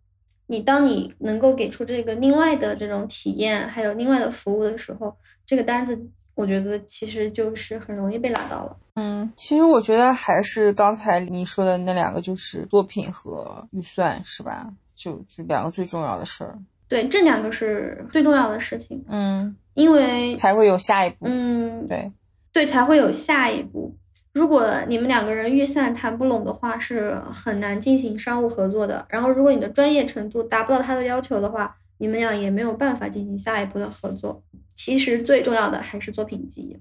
[0.47, 8.77] 你当你能够给出这个另外的这种体验，还有另外的服务的时候，这个单子我觉得其实就是很容易被拿到了。
[8.95, 14.73] 嗯，其实我觉得还是刚才你说的那两个，就是作品和预算，是吧？
[14.97, 16.59] 就就两个最重要的事儿。
[16.89, 19.05] 对，这两个是最重要的事情。
[19.09, 21.27] 嗯，因为才会有下一步。
[21.29, 22.13] 嗯，对，
[22.53, 23.95] 对，才会有下一步。
[24.39, 29.05] 如果你们两个人预算谈不拢的话，是很难进行商务合作的。
[29.11, 34.45] 然后，如果你的专业程度达不到他的要求的话，你们俩也没有办法进行下一步的合作。
[34.77, 36.79] 其实最重要的还是作品集，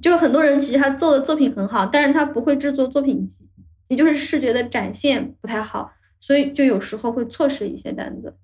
[0.00, 3.48] 就是很多人其实他做的作品很好，但是他不会制作作品集，
[3.88, 8.36] 也就是视觉的展现不太好，所以就有时候会错失一些单子。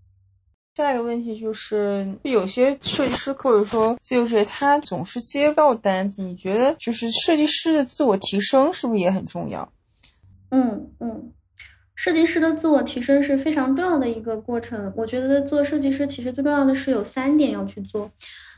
[0.76, 6.22] 下一个问题就是，有些设计师或者说自由职业，他总是接到单子。
[6.22, 9.72] 你觉得，就是设计师的自我提升是不是也很重要？
[10.50, 11.32] 嗯嗯，
[11.96, 14.92] 设计师的自我提升是非常重要的一个过程。
[14.96, 18.10] 我觉得做设计师其实最重要的是有三点要去做，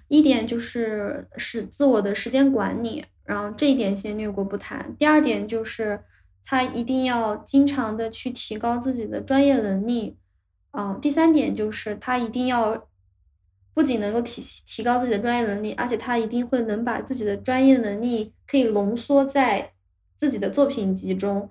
[0.09, 4.95] 一点就是是自我的时间管理，然后这一点先略过不谈。
[4.99, 5.99] 第二点就是
[6.45, 10.19] 他一定要经常的去提高自己的专业能力。
[10.73, 12.89] 嗯，第三点就是他一定要
[13.75, 19.73] 不仅能够提提高自己的专业能力，而且他一定会能把自己的专业能力可以浓缩在
[20.17, 21.51] 自己的作品集中。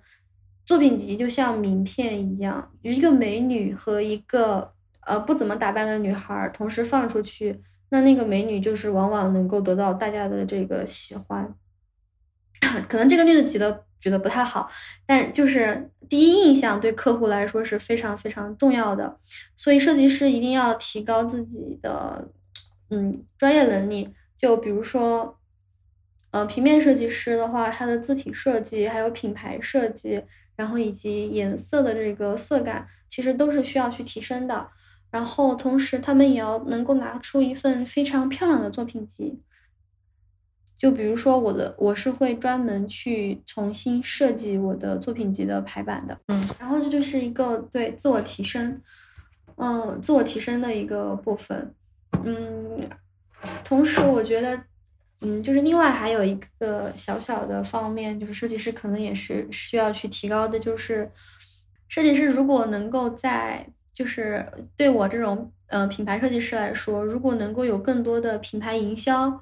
[0.65, 4.73] 作品集就像名片一样，一个美女和一个
[5.05, 11.53] 呃不怎么打扮的女孩同时放出去，那那个美女就是往往能够得到大家的这个喜欢。
[12.87, 14.69] 可能这个例子举的举的不太好，
[15.05, 19.17] 但就是第一印象对客户来说是非常非常重要的，
[19.57, 22.29] 所以设计师一定要提高自己的
[22.89, 24.09] 嗯专业能力。
[24.37, 25.37] 就比如说，
[26.31, 30.23] 呃，平面设计师的话，他的字体设计、还有品牌设计，
[30.55, 34.67] 然后以及颜色的这个色感，其实都是需要去提升的。
[35.11, 39.41] 然后同时，他们也要能够拿出一份非常漂亮的作品集。
[40.81, 48.81] 就比如说我的，我是会专门去重新设计我的作品集的排版的，嗯，然后这就是一个对自我提升，
[49.57, 51.71] 嗯，自我提升的一个部分，
[52.25, 52.89] 嗯，
[53.63, 54.59] 同时我觉得，
[55.21, 61.11] 嗯，就是另外还有一个小小的方面，就是设计师可能也是需要去提高的，就是
[61.89, 63.63] 设计师如果能够在，
[63.93, 64.43] 就是
[64.75, 69.39] 对我这种呃品牌设计师来说，如果能够有更多的品牌营销。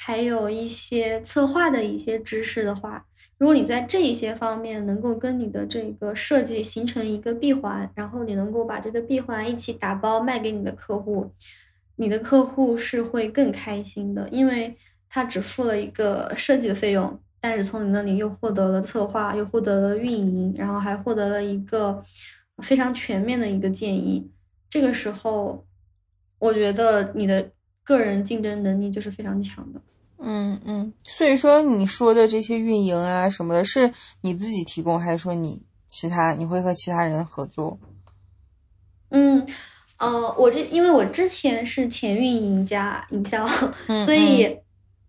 [0.00, 3.04] 还有一些策划的一些知识的话，
[3.36, 11.32] 如果你在这一些方面能够跟你的这个设计形成一个闭环，然后你能够把这个闭环一起打包卖给你的客户，
[11.96, 14.76] 你的客户是会更开心的，因为
[15.10, 22.04] 他只付了一个设计的费用，但是从你那里又获得了策划，又获得了运营，然后还获得了一个
[22.62, 24.30] 非常全面的一个建议。
[24.70, 25.66] 这个时候，
[26.38, 27.50] 我觉得你的。
[27.88, 29.80] 个人竞争能力就是非常强的，
[30.18, 37.78] 嗯嗯，所以说你说的这些运营啊什么的，是你自己提供，还是说你其他你会和其他人合作？
[39.08, 39.46] 嗯
[39.96, 43.46] 呃，我这因为我之前是前运营加营销，
[44.04, 44.58] 所以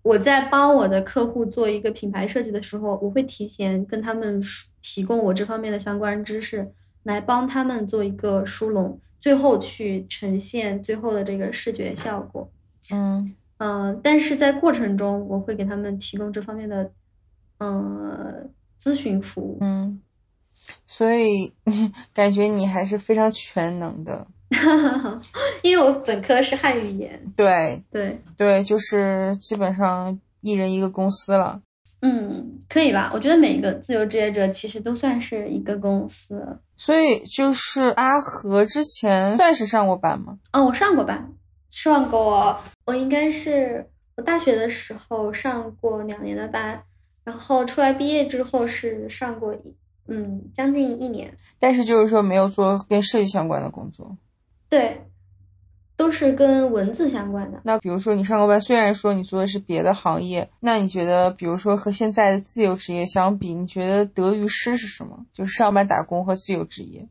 [0.02, 4.42] 我在帮我的客户做一个品牌设计的时候，我会提前跟他们
[4.82, 6.72] 提供我这方面的相关知识，
[7.04, 12.50] 来帮他们做一个梳拢，最后去呈现最后的这个视觉效果。
[12.91, 16.91] 嗯嗯，但是在过程中，我会给他们提供这方面的
[17.58, 19.58] 嗯咨询服务。
[19.62, 20.02] 嗯，
[20.88, 21.54] 所以
[22.13, 24.28] 感觉你还是非常全能的。
[25.62, 27.34] 因为我本科是汉语言。
[27.36, 31.62] 对对对，就是基本上一人一个公司了。
[32.02, 33.12] 嗯，可以吧？
[33.13, 36.60] 我觉得每一个自由职业者其实都算是一个公司。
[36.78, 40.39] 所以就是阿和之前算是上过班吗？
[40.54, 41.34] 哦，我上过班。
[41.69, 46.84] 上过，我应该是我大学的时候上过两年的班，
[47.23, 49.75] 然后出来毕业之后是上过一
[50.08, 54.17] 嗯将近一年，但是就是说没有做跟设计相关的工作，
[54.67, 55.05] 对，
[55.95, 57.62] 都是跟文字相关的。
[57.63, 65.25] 那比如说你上过班，虽然说你做的是别的行业，那你觉得比如说和现在的自由职业相比，你觉得得与失是什么？
[65.34, 67.08] 就是上班打工和自由职业。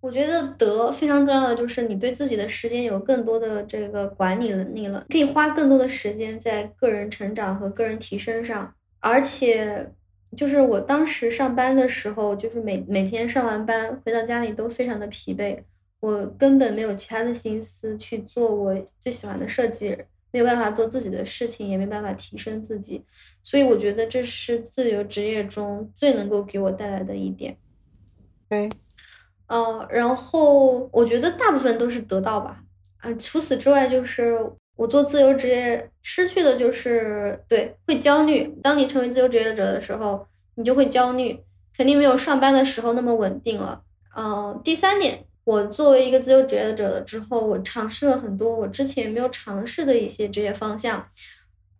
[0.00, 8.74] 我觉得德非常重要的就是你对自己的时间有更多的这个管理能力了，可以花更多的时间在个人成长和个人提升上。
[9.00, 9.92] 而且，
[10.36, 15.58] 就是我当时上班的时候，就是每每天上完班回到家里都非常的疲惫，
[16.00, 19.96] 我根本没有其他的心思去做我最喜欢的设计，
[20.30, 23.04] 没有办法做自己的事情，也没办法提升自己。
[23.42, 27.58] 所以我觉得这是自由职业中最能够给我带来的一点。
[28.48, 28.70] 对。
[29.50, 32.62] 呃，然后我觉得大部分都是得到吧，
[32.98, 34.38] 啊，除此之外，就是
[34.76, 38.44] 我做自由职业失去的就是对会焦虑。
[38.62, 41.36] 当你成为自由职业者的时候，你就会焦虑，
[41.76, 43.82] 肯定没有上班的时候那么稳定了。
[44.16, 51.04] 嗯，第三点，我作为一个自由职业者了之后，我尝试了很多我之前没有尝试的一些职业方向，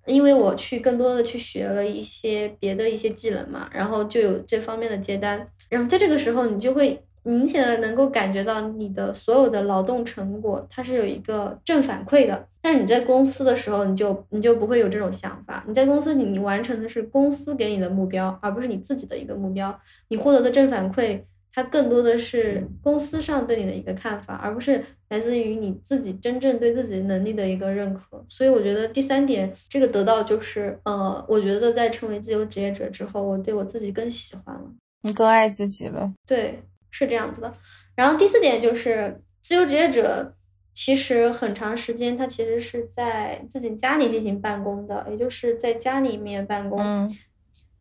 [0.07, 7.01] 因为我去更多的去学了一些别的一些技能嘛，然后就有这方面的接单，然后在这个时候你就会。
[7.23, 12.47] 明显的能够感觉到你的所有的劳动成果，它是有一个正反馈的。
[12.63, 15.65] 但是你在公司的时候，你就你就不会有这种想法。
[15.67, 19.81] 你在公司，你你完成的是公司给你的目标，而不是你自己的一个目标。
[20.09, 28.23] 你获得的正反馈它更多的是公司上对你的一个看法，而不是来自于你自己真正对自己能力的一个认可。
[28.29, 34.65] 所以我觉得第三点，这个得到就是，呃，我觉得在成为自由职业者之后，我对我自己更喜欢了，
[35.03, 36.13] 你更爱自己了。
[36.27, 37.55] 对，是这样子的。
[37.95, 40.35] 然后第四点就是自由职业者。
[40.73, 46.79] 其实很长时间，他其实是在自己家里进行办公的，也就是在家里面办公。
[46.81, 47.19] 嗯，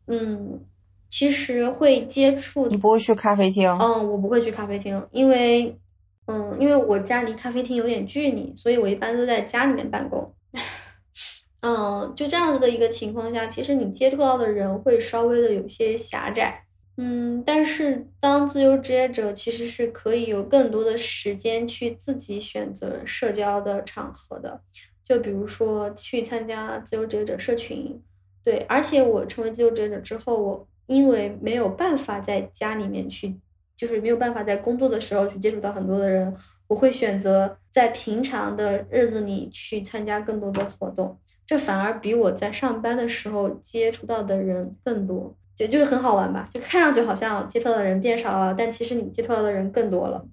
[0.08, 0.66] 嗯，
[1.10, 2.68] 其实会接触。
[2.68, 3.70] 你不会去咖啡厅？
[3.80, 5.78] 嗯，我不会去咖啡厅，因为，
[6.26, 10.34] 嗯，因为我家离咖啡厅有点距离，所以我一般都在家里面办公。
[11.62, 16.66] 嗯，就这样子的一个情况下，其实你接触到的人会稍微的有些狭窄。
[17.02, 24.60] 嗯，但是当自由职业者，其实是可以有更多的时间去自己选择社交的场合的。
[25.06, 28.02] 就比如说去参加自由职业者社群，
[28.44, 28.58] 对。
[28.68, 33.34] 而且我成为自由职业者之后，我因为没有办法在家里面去，
[33.78, 36.36] 就是没有办法在工作的时候去接触到很多的人，
[36.68, 45.34] 我会选择在平常的日子里去参加更多的活动，这反而比我在上班的时候接触到的人更多。
[45.60, 50.26] 就就是很好玩吧，就看上去好像接触到的人变少了，但其实你接触到的人更多了。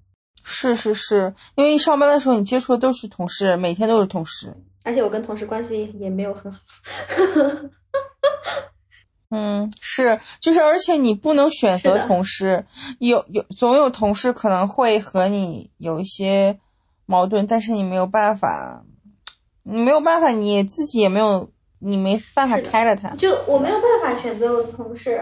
[0.44, 4.54] 是是是，因为上班的时候你接触的都是同事，每天都是同事。
[4.84, 6.60] 而且我跟同事关系也没有很好。
[9.28, 12.64] 嗯，是，就是而且你不能选择同事，
[13.00, 16.60] 有有总有同事可能会和你有一些
[17.06, 18.84] 矛盾，但是你没有办法，
[19.64, 21.50] 你没有办法，你自己也没有。
[21.86, 25.20] 你没办法开了他，就我没有办法选择我的同事，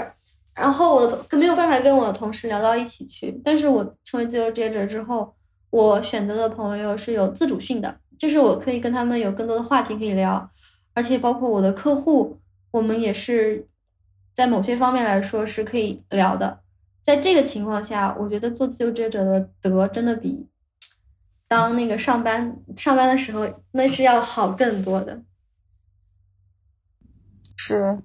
[0.55, 3.39] 然后我更没有办法跟我的同事聊到一起去。
[3.45, 5.35] 但是我成为自由职业者之后，
[5.69, 10.51] 我选择的朋友是有自主性的，就是我可以跟他们有更多的话题可以聊，
[10.95, 12.39] 而且包括我的客户，
[12.71, 13.69] 我们也是
[14.33, 16.61] 在某些方面来说是可以聊的。
[17.03, 20.47] 在这个情况下，我觉得做自由职业者的德真的比
[21.47, 25.21] 当那个上班上班的时候那是要好更多的。
[27.67, 27.99] 是，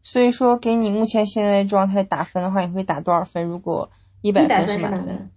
[0.00, 3.44] 所以说给你目前现在状态打分的话，你会打多少分？
[3.44, 5.30] 如果一百分是满分，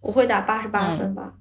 [0.00, 1.34] 我会打八十八分吧。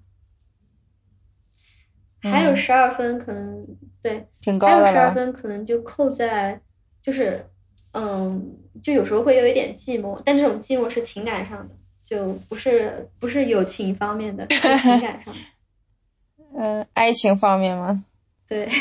[2.21, 3.67] 还有十二分可能
[4.01, 6.59] 对，挺高的还有十二分可能就扣在，
[7.01, 7.47] 就是
[7.91, 15.39] 嗯，就有时候会有一点寂寞，但这种寂寞是情感上的，就不是不是友情方面的，是情感上的。
[16.57, 18.03] 嗯，爱情方面吗？
[18.47, 18.67] 对。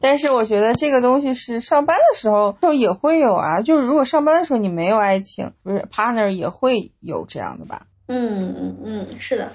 [0.00, 7.86] 但是我觉得这个东西是上班的时候就也会有啊，就是如果上班的时候你没有爱情，不是 partner 也会有这样的吧？
[8.08, 9.52] 嗯嗯嗯，是的，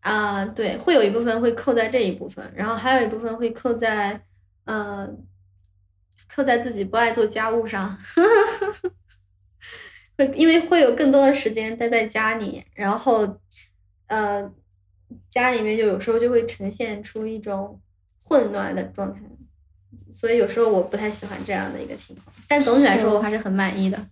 [0.00, 4.22] 啊对，会有一部分会扣在这一部分，然后还有一部分会扣在，
[4.64, 5.08] 呃，
[6.34, 7.96] 扣在自己不爱做家务上，
[10.18, 13.38] 会因为会有更多的时间待在家里，然后，
[14.08, 14.50] 呃，
[15.30, 17.80] 家里面就有时候就会呈现出一种
[18.24, 19.20] 混乱的状态。
[20.10, 24.06] 所以有时候我不太喜欢这样的一个情况，但总体来说我还是很满意的。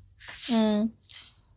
[0.53, 0.93] 嗯，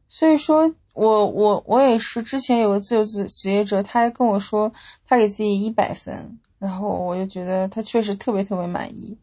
[0.08, 4.74] 所以说我我我也是之前有个自由职职业者，他还跟我说
[5.08, 9.18] 他给自己一百分，然后我就觉得他确实特别特别满意，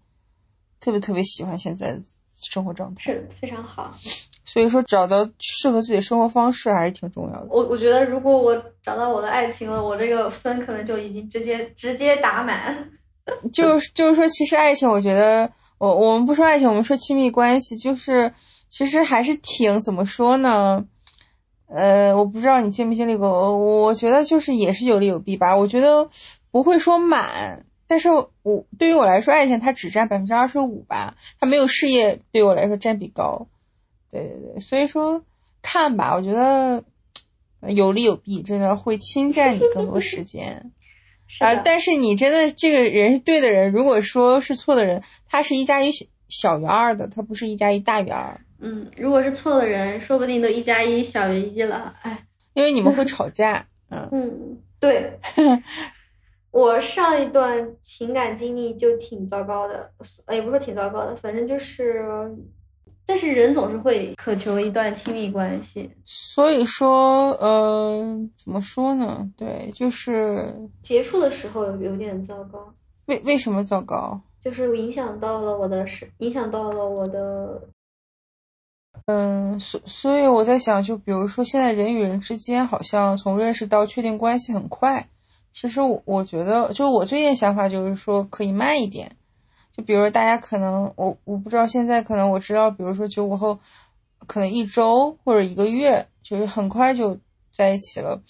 [0.80, 2.02] 特别特别喜欢现在的
[2.34, 3.96] 生活状态，是非常好。
[4.44, 7.46] 所以说找到适合自己的生活方式还是挺重要的。
[7.48, 12.90] 我我觉得如果我找到我的爱情了，我这个分可能就已经直接直接打满。
[13.52, 18.32] 就是就是说，其实爱情，我觉得我我们不说爱情，我们说亲密关系，就是
[18.68, 20.86] 其实还是挺怎么说呢？
[21.66, 25.56] 呃，我不知道你经没经历过，我我觉得就是也是有利有弊吧。
[25.56, 26.10] 我觉得
[26.50, 33.46] 不会说满，但是我对于我来说，爱情它只占百分之二十五吧，它没有事业对我来说占比高。
[34.10, 35.22] 对对对，所以说
[35.62, 36.82] 看吧，我觉得
[37.68, 40.72] 有利有弊，真的会侵占你更多时间。
[41.38, 41.62] 啊！
[41.64, 45.92] 但是你真的这个人是对的人，如果说是错的人，他是一加一
[46.28, 48.40] 小于二的，他不是一加一大于二。
[48.58, 51.94] 嗯，如果是错的人，说不定都一加一小于一了。
[52.02, 53.66] 哎，因为你们会吵架。
[53.90, 55.18] 嗯 嗯，对。
[56.50, 59.92] 我上一段情感经历就挺糟糕的，
[60.30, 62.04] 也不是挺糟糕的，反正就是。
[63.10, 69.28] 但是人总是会渴求一段亲密关系，所以说，呃，怎么说呢？
[69.36, 72.72] 对，就是结束的时候有点糟糕。
[73.06, 74.20] 为为什么糟糕？
[74.44, 77.62] 就是影响到了我的是，影响到了我的。
[79.06, 85.08] 嗯，所所以我在想，就比如说现在人与人之间好像从认识到确定关系很快，
[85.52, 89.16] 其实我我觉得，就我最近想法就是说可以慢一点。
[89.80, 93.58] 比如大家可能我我不知道现在可能我知道，比如说九五后，
[94.26, 97.18] 可能一周或者一个月，就是很快就
[97.52, 98.22] 在一起了。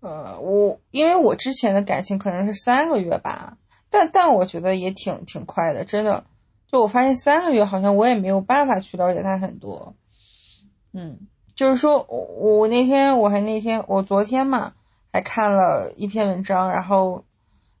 [0.00, 3.58] 呃，我因为我之前的感情可能是三个月吧，
[3.90, 6.24] 但但我觉得也挺挺快的，真的。
[6.70, 9.94] 就我发现三个月好像我也没有办法去了解他很多。
[10.92, 11.18] 嗯，
[11.54, 14.74] 就是说我我那天我还那天我昨天嘛
[15.10, 17.24] 还看了一篇文章，然后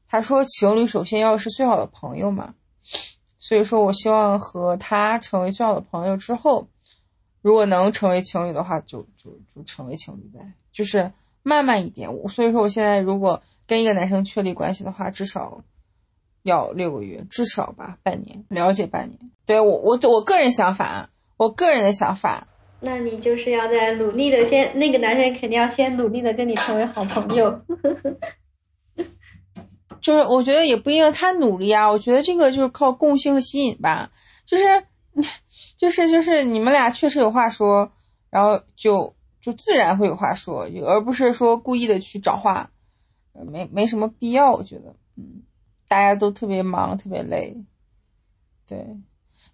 [0.08, 2.54] 他说情侣首先要是最好的朋友嘛，
[3.38, 6.68] 所以说我希望和他成为最好的朋友之后，
[7.42, 11.12] 如果能成为情侣的话，就就就成为情侣呗，就是。
[11.44, 15.62] 慢慢一点，我所以说我现在如果跟一个男生确立关系的话，至少
[16.42, 19.30] 要六个月，至少吧，半年，了解半年。
[19.46, 21.08] 对我我我个人想法，
[21.38, 22.48] 我个人的想法。
[22.80, 27.62] 那你就是要在努力的先，那个男生肯定要先努力的跟你成为好朋友。
[30.00, 34.10] 就是我觉得也不一定他努力啊，我觉得这个就是靠共性和吸引吧，
[34.46, 34.84] 就是
[35.76, 37.92] 就是就是你们俩确实有话说，
[38.30, 39.14] 然后就。
[39.40, 42.72] 就自然会有话说，而不是说故意的去找话，
[43.32, 45.42] 没没什么必要，我觉得，嗯，
[45.86, 47.56] 大家都特别忙，特别累，
[48.66, 48.96] 对，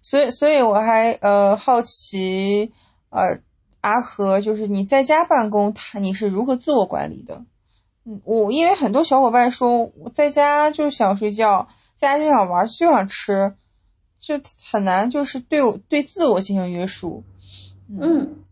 [0.01, 2.73] 所以所以我还呃好奇，
[3.09, 3.39] 呃
[3.79, 7.45] 阿和就是你在家办公，他你是如何自我管理的？
[8.05, 13.55] 嗯，我因为很多小伙伴说我在家就想睡觉，在家就想玩，就想吃，
[14.19, 14.39] 就
[14.71, 17.23] 很难就是对我对自我进行约束，
[17.89, 18.43] 嗯。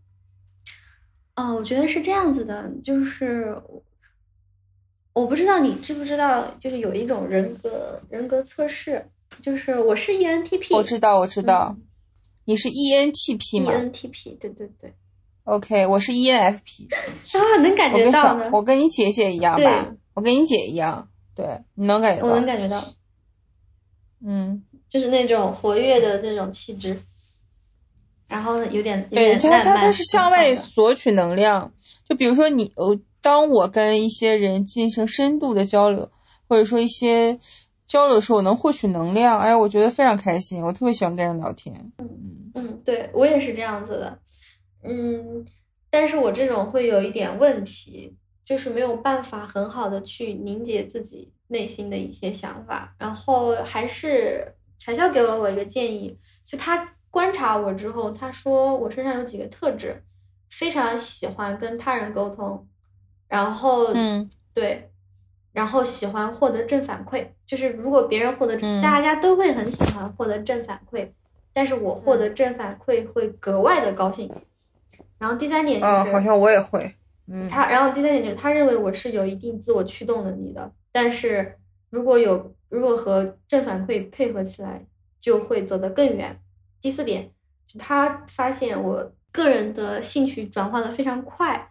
[1.36, 3.60] 哦，我觉得是这样子的，就是
[5.12, 9.08] 我不知道你知不知道，就是有一种人格人格测试，
[9.42, 11.76] 就是我是 ENTP，我知道我知道，
[12.44, 14.94] 你是 ENTP 吗？ENTP，对对对。
[15.44, 16.88] OK，我是 ENFP。
[16.90, 18.50] 啊，能感觉到呢。
[18.52, 22.28] 我跟你姐姐一样吧，我跟你姐一样，对，你能感觉到？
[22.28, 22.82] 我能感觉到。
[24.26, 26.98] 嗯，就是那种活跃的那种气质。
[28.26, 31.72] 然后呢，有点对他他他是向外索取能量，
[32.08, 36.10] 就比如说你呃，当我跟一些人进行深度的交流，
[36.48, 37.38] 或者说一些
[37.84, 41.92] 交流的时候，我能获取能量，哎，我觉得非常开心，我特别喜欢跟人聊天。
[41.98, 44.18] 嗯嗯，对我也是这样子的，
[44.84, 45.44] 嗯，
[45.90, 56.90] 但是我这种会有一点问题，就是没有办法很好的去凝结自己内心的一些想法，然后还是柴笑给了我一个建议，就他。
[57.14, 60.02] 观察我之后，他说我身上有几个特质，
[60.50, 62.66] 非常喜欢跟他人沟通，
[63.28, 64.90] 然后，嗯，对，
[65.52, 71.08] 然后喜欢获得正反馈，就是如果别人获得，大家都会很喜欢获得正反馈，
[71.52, 74.28] 但是我获得正反馈会格外的高兴。
[75.24, 76.94] 然后第三点就是，好像我也会，
[77.28, 81.56] 嗯，他，然后第三点就是他认为我是有一定自我驱动能力的，但是
[81.88, 84.84] 如果有如果和正反馈配合起来，
[85.18, 86.38] 就会走得更远。
[86.78, 87.30] 第四点，
[87.78, 91.70] 他发现我个人的兴趣转化的非常快，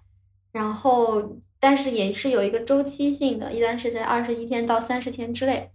[0.52, 5.70] 然后但是也是有一个周期性的，一般是在二十一天到三十天之内。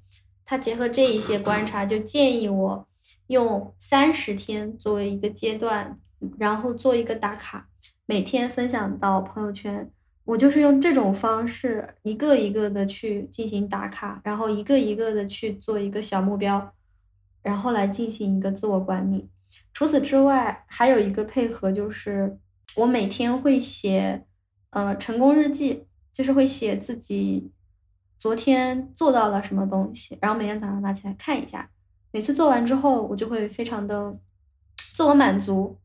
[0.44, 2.88] 他结合这一些观察，就建议我
[3.28, 6.00] 用三十天作为一个阶段，
[6.38, 7.68] 然后做一个打卡，
[8.06, 9.90] 每天分享到朋友圈。
[10.24, 16.74] 我就是用这种方式，一个一个的去进行打卡，然后一个一个的去做一个小目标。
[17.40, 19.30] 然后来进行一个自我管理。
[19.72, 22.38] 除此之外，还有一个配合，就是
[22.74, 24.26] 我每天会写，
[24.70, 27.50] 呃，成功日记，就是会写自己
[28.18, 31.70] 昨天做到了什么东西，然后每天早上拿起来看一下。
[32.10, 34.18] 每次做完之后，我就会非常的
[34.76, 35.78] 自我满足。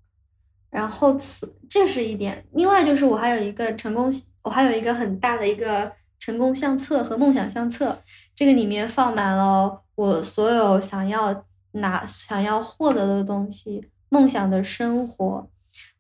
[0.74, 2.44] 然后此这是一点。
[2.54, 4.12] 另外就是我还有一个成功，
[4.42, 7.98] 我还有一个很大的一个成功相册和梦想相册，
[8.36, 11.46] 这个里面放满了我所有想要。
[11.76, 15.50] 拿想要获得的东西，梦想的生活。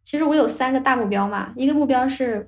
[0.03, 2.47] 其实我有三个大目标嘛，一个目标是，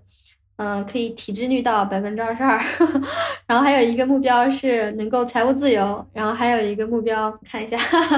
[0.58, 2.60] 嗯，可以体脂率到百分之二十二，
[3.46, 7.78] 然后还有一个目标是能够财务自由，然后还有一个目标看一下，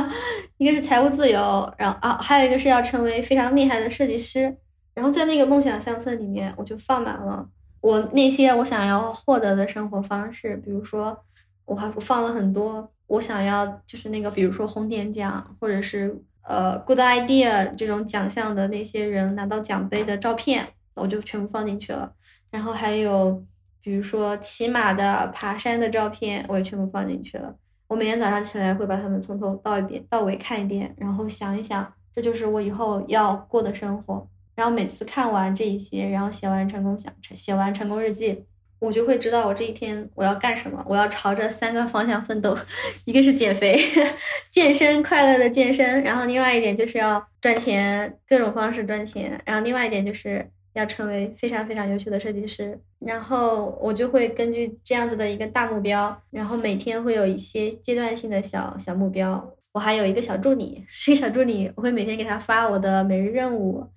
[0.58, 4.56] 一个是财务自由，然后啊，还有一个是要成为非常厉害的设计师。
[4.94, 7.48] 然后在那个梦想相册里面，我就放满了
[7.82, 11.18] 我那些我想要获得的生活方式，比如说，
[11.66, 12.92] 我还放了很多。
[13.06, 20.68] 我想要就是那个，比如说红点奖，或者是呃 Good Idea 这种奖项的那些人拿到奖杯的照片，
[20.98, 22.12] 我就全部放进去了。
[22.50, 23.44] 然后还有
[23.82, 27.56] 比如说骑马的、爬山的照片，我也全部放进去了。
[27.88, 34.28] 我每天早上起来会把它们从头到一遍到尾看一遍，然后想一想，这就是我以后要过的生活。
[34.56, 38.44] 然后每次看完这一些，然后写完成功想写完成功日记，
[38.80, 42.58] 我就会知道我这一天我要干什么，我要朝着三个方向奋斗，
[43.06, 43.80] 一个是减肥、
[44.52, 59.54] 健身，快乐的健身，然后另外一点就是要赚钱，各种方式赚钱，然后另外一点就是要成为非常非常优秀的设计师，然后我就会根据这样子的一个大目标，然后每天会有一些阶段性的小小目标。
[59.74, 63.88] 我还有一个小助理，这个小助理我会每天给他发我的每日任务，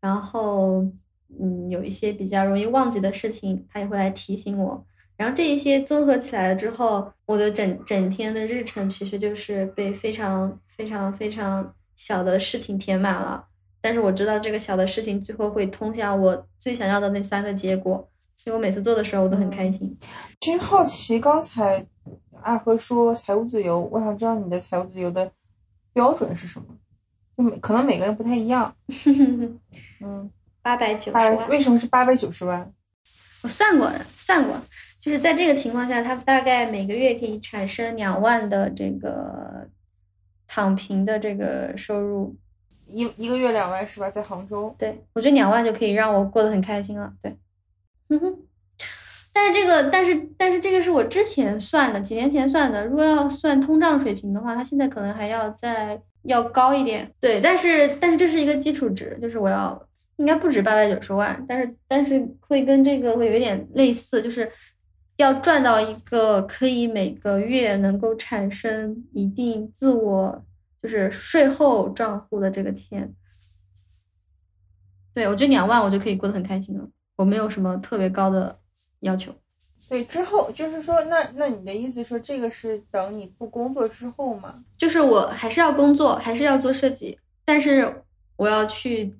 [0.00, 0.86] 然后。
[1.38, 4.86] 嗯，有一些比较容易忘记的事情，他也会来提醒我。
[5.14, 13.44] 然后这一些综合起来了之后，我的整整天的日程其实就是被非常非常非常小的事情填满了。
[13.88, 19.98] 但是我知道这个小的事情最后会通向我最想要的那三个结果，所以我每次做的时候我都很开心。
[20.40, 21.86] 其实好奇，刚才
[22.42, 25.32] 阿和说财务自由，我想知道你的财务自由的
[25.94, 26.66] 标准是什么？
[27.34, 28.76] 就每可能每个人不太一样。
[30.04, 30.30] 嗯。
[30.60, 32.70] 八百九十万，为什么是八百九十万？
[33.42, 34.60] 我算过的，算过，
[35.00, 39.66] 就是在这个情况下，他大概每个月可以产生两万的这个
[40.46, 42.36] 躺平的这个收入，
[42.90, 44.10] 一一个月两万是吧？
[44.10, 47.12] 在杭州，对我觉得两万就可以让我过得很开心了。
[47.22, 47.36] 对，
[48.08, 48.38] 嗯哼，
[49.32, 52.84] 但是这个，但是但是这个是我之前算的，几年前算的。
[52.86, 57.10] 如果要算通胀水平的话，它现在可能还要再要高一点。
[57.20, 59.80] 对，但是但是这是一个基础值，就是我要。
[60.18, 64.50] 应该不止八百九十万，但是但是会跟这个会有点类似，就是
[65.16, 70.42] 要赚到一个可以每个月能够产生一定自我
[70.88, 73.14] 就是税后账户的这个钱。
[75.12, 78.58] 对我觉得两万我就可以过得很开心了，我没有什么特别高的
[79.00, 79.34] 要求。
[79.88, 84.64] 对，之后就是说，那那你的意思说这个是等你不工作之后吗？
[84.76, 88.02] 就是我还是要工作，还是要做设计，但是
[88.36, 89.16] 我要去。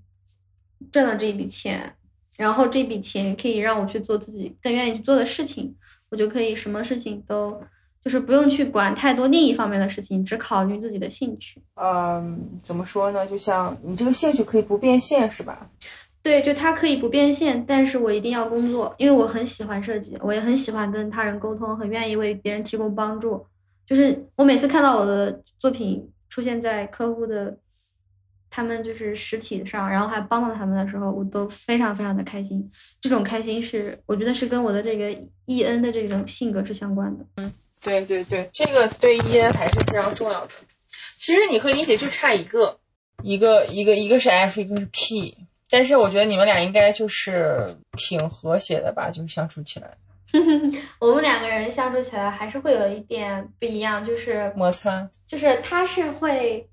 [0.93, 1.97] 赚到这一笔钱，
[2.37, 5.77] 然后这笔钱可以让我去做自己更愿意去做的事情，
[6.09, 7.61] 我就可以什么事情都
[8.09, 11.61] 就是不用去管太多另一方面的事情，只考虑自己的兴趣。
[11.75, 13.27] 嗯，怎么说呢？
[13.27, 15.69] 就像你这个兴趣可以不变现，是吧？
[16.23, 23.45] 对，就它可以不变现，但是我一定要工作，因为我很喜欢设计，我也很喜欢跟他人沟通，很愿意为别人提供帮助。
[23.87, 27.59] 就是我每次看到我的作品出现在客户的。
[28.51, 32.67] 他们就是实体上，然后还帮到他们的时候，我都非常非常的开心。
[32.99, 35.11] 这种开心是，我觉得是跟我的这个
[35.45, 37.27] E N 的这种性格是相关的。
[37.37, 37.53] 嗯，
[37.83, 40.53] 对对对，这个对烟还是非常重要的。
[41.17, 42.79] 其实你和你姐就差一个，
[43.23, 45.37] 一个一个一个是 F，一个是 P，
[45.69, 49.97] 但是我觉得你们俩应该就是挺和谐的吧，就是相处起来。
[51.01, 56.69] 我们两个人相处起来还是会有一点不一样，就是摩擦，就是他是会，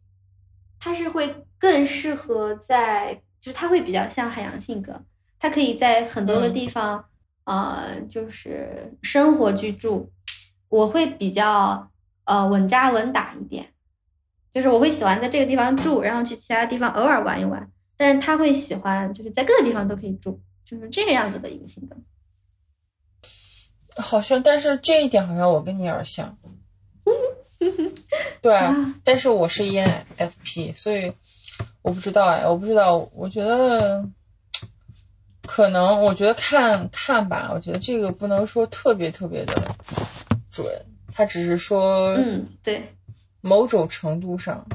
[0.79, 1.35] 他是会。
[1.57, 5.01] 更适合在，就是他会比较像海洋性格，
[5.39, 7.03] 他可以在很多个地方，
[7.45, 10.11] 呃，就是生活居住。
[10.69, 11.89] 我会比较
[12.25, 13.73] 呃稳扎稳打一点，
[14.53, 17.71] 就是我会喜欢在这个地方住，然后去其他地方偶尔玩一玩。
[17.97, 21.95] 但是他会喜欢就是在各个地方都可以住，就是这个样子的一个性格。
[24.01, 26.37] 好像，但是这一点好像我跟你有点像。
[28.41, 28.59] 对，
[29.03, 31.13] 但是我是 ENFP，所以。
[31.81, 34.09] 我不知道哎，我不知道，我觉得
[35.45, 39.53] 可能，我觉得看看吧，我觉得这个不能说特别特别的
[40.55, 42.83] 准，他只是说，嗯，对，
[43.41, 44.65] 某种程度上，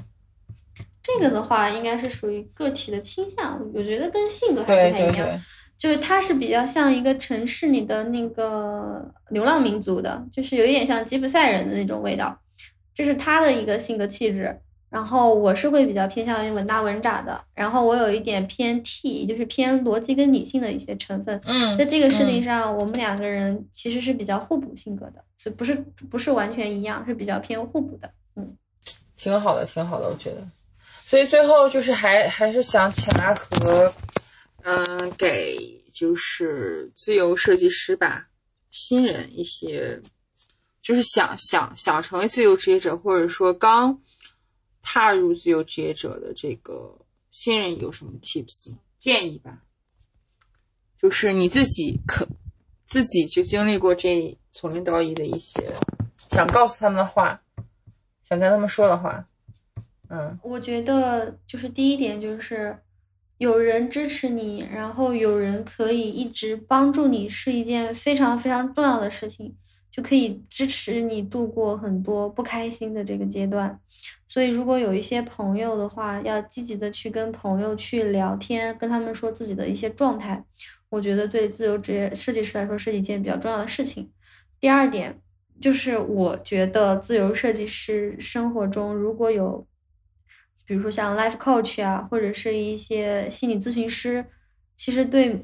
[1.02, 5.40] 这个的话应该是属于个体的倾向，我觉得跟性格还不太一样，
[5.78, 12.38] 就是他是比较像一个城市里的那个流浪民族的，就是有一点像吉普赛人的那种味道，
[12.92, 14.60] 这是他的一个性格气质。
[14.90, 21.40] 然后我是会比较偏向于稳打稳扎的，然后我有一点偏 T，就是偏逻辑跟理性的一些成分。
[21.44, 25.76] 嗯，在这个事情上，我们两个人其实是比较互补性格的，所以不是
[26.10, 28.10] 不是完全一样，是比较偏互补的。
[28.34, 28.56] 嗯，
[29.16, 30.44] 挺好的，挺好的，我觉得。
[30.82, 33.94] 所以最后就是还还是想请阿和，
[34.64, 38.26] 嗯，给就是自由设计师吧，
[38.72, 40.02] 新人一些，
[40.82, 44.00] 就是想想想成为自由职业者，或者说刚。
[44.82, 46.98] 踏入自由职业者的这个
[47.30, 49.62] 新人有什么 tips 建议吧？
[50.98, 52.28] 就是你自己可
[52.86, 55.72] 自己就经历过这从零到一的一些
[56.30, 57.42] 想告诉他们的话，
[58.22, 59.26] 想跟他们说的话。
[60.08, 62.82] 嗯，我觉得就是第一点就是
[63.38, 69.56] 有人支持你，然后有人可以一直帮助你，是一件非常非常重要的事情。
[69.90, 73.78] 就可以支持你度过很多不开心的这个阶段。
[74.28, 80.44] 所以，如果有一些朋友的话，要积极的去跟朋友去聊天，跟他们说自己的一些状态。
[80.88, 84.10] 我觉得对自由职业设计师来说是一件比较重要的事情。
[84.58, 85.20] 第二点
[85.60, 89.66] 就是，我觉得自由设计师生活中如果有，
[90.66, 94.24] 比如说像 life coach 啊，或者是一些心理咨询师，
[94.76, 95.36] 其实对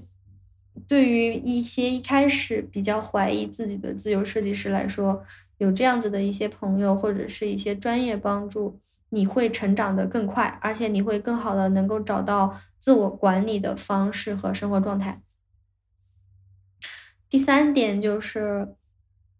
[0.86, 5.24] 对于一些一开始比较怀疑自己的自由设计师来说，
[5.58, 8.78] 有这样子的一些朋友或者是一些专业帮助，
[9.10, 15.22] 你会成长的更快，而且你会更好的能够找到自我管理的方式和生活状态。
[17.28, 18.68] 第三点就是，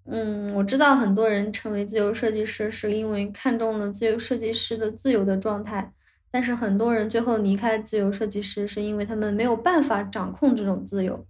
[0.07, 5.93] 嗯，我知道很多人成为自由设计师是因为看中了自由设计师的自由的状态，
[6.31, 11.27] 但是很多人最后离开自由设计师是因为他们没有办法掌控这种自由。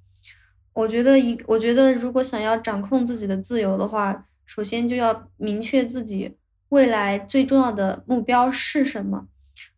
[0.72, 6.36] 我觉得一，我觉得如果想要掌控自己的自由的话，首先就要明确自己
[6.68, 9.26] 未来最重要的目标是什么，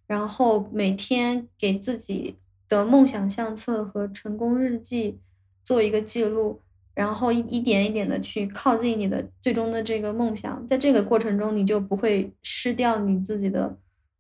[0.07, 2.37] 然后每天给自己
[2.69, 5.21] 的梦想相册和成功日记
[5.63, 6.61] 做一个记录。
[6.95, 13.79] 然后一一点一点的去靠近你的最终的这个梦想，在这个过程中，你就不会失掉你自己的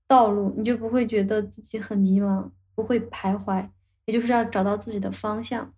[0.09, 3.68] 道路，你就不会觉得自己很迷茫，不会徘徊，
[4.06, 5.72] 也就是要找到自己的方向。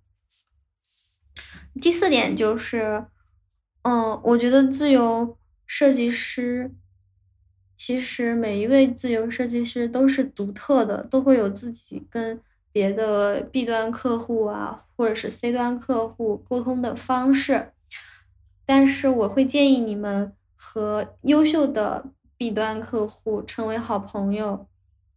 [1.74, 3.04] 第四点就是，
[3.82, 6.72] 嗯，我觉得自由设计师，
[7.76, 12.40] 其实每一位自由设计师都是独特的，都会有自己跟。
[12.72, 17.72] 别的 B 端客户啊，或者是 C 端客户沟通的方式，
[18.64, 24.66] 但是我会建议你们和优秀的 B 端客户成为好朋友，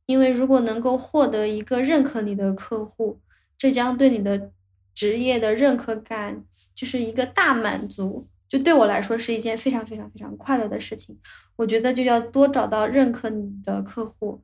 [0.07, 3.21] 因为如果能够获得一个认可你的客户，
[3.57, 4.51] 这将对你的
[4.93, 6.43] 职业的认可感
[6.75, 11.17] 就是一个大满足，就对我来说是一件非常非常非常快乐的事情。
[11.55, 14.41] 我觉得就要多找到认可你的客户，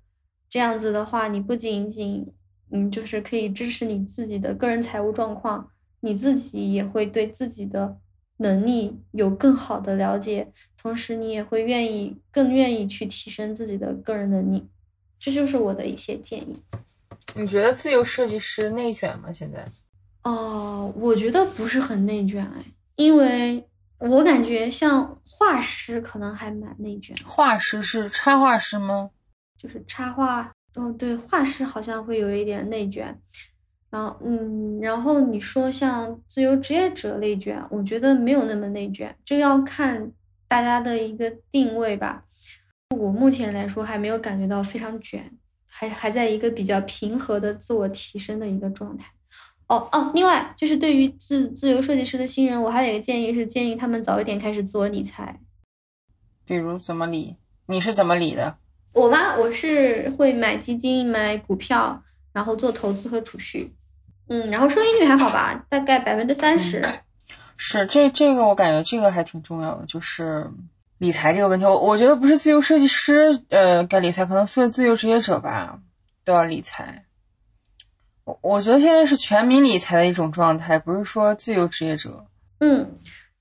[0.50, 2.32] 这样子的话，你不仅仅
[2.72, 5.70] 嗯，就是可以支持你自己的个人财务状况，
[6.00, 7.98] 你自己也会对自己的
[8.42, 14.68] 能力有更好的了解，同时你也会愿意更愿意去提升自己的个人能力，
[15.20, 16.62] 这就是我的一些建议。
[17.36, 19.32] 你觉得自由设计师内卷吗？
[19.32, 19.68] 现在？
[20.24, 22.64] 哦，我觉得不是很内卷哎，
[22.96, 23.68] 因为
[23.98, 27.16] 我感觉像画师可能还蛮内卷。
[27.26, 29.12] 画师是插画师吗？
[29.58, 30.52] 就是插画。
[30.76, 33.20] 哦，对，画师好像会有一点内卷，
[33.90, 40.12] 然后，嗯，然后你说像自由职业者内卷，我觉得没有那么内卷，这要看
[40.48, 42.26] 大家的一个定位吧。
[42.96, 45.32] 我目前来说还没有感觉到非常卷，
[45.68, 49.12] 还还在一个比较平和的自我提升的一个状态。
[49.68, 55.40] 哦哦，另外就是对于自自由设计师的新人，我还有一个建议是建议他们早一点开始自我理财。
[56.46, 57.36] 比如怎么理？
[57.68, 58.58] 你是怎么理的？
[58.94, 59.36] 我吗？
[59.38, 63.76] 我是会买基金、买股票，然后做投资和储蓄。
[64.30, 66.82] 嗯，然后收益率还好吧，大概百分之三十。
[67.58, 70.52] 是这这个我感觉这个还挺重要的，就是
[70.98, 71.66] 理财这个问题。
[71.66, 75.80] 我我觉得不是自由设计师呃该理财，可能所有自由职业者吧
[76.24, 77.06] 都要理财。
[78.24, 82.26] 我我觉得现在是全民理财的一种状态，不是说自由职业者。
[82.60, 82.92] 嗯。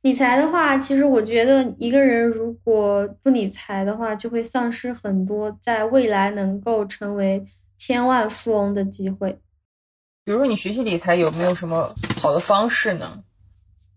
[0.03, 7.45] 理财的话，其实我觉得一个人如果不理财的话，就会丧失很多在未来能够成为
[7.77, 9.41] 千万富翁的机会。
[10.29, 13.25] 比如说，你学习理财有没有什么好的方式呢？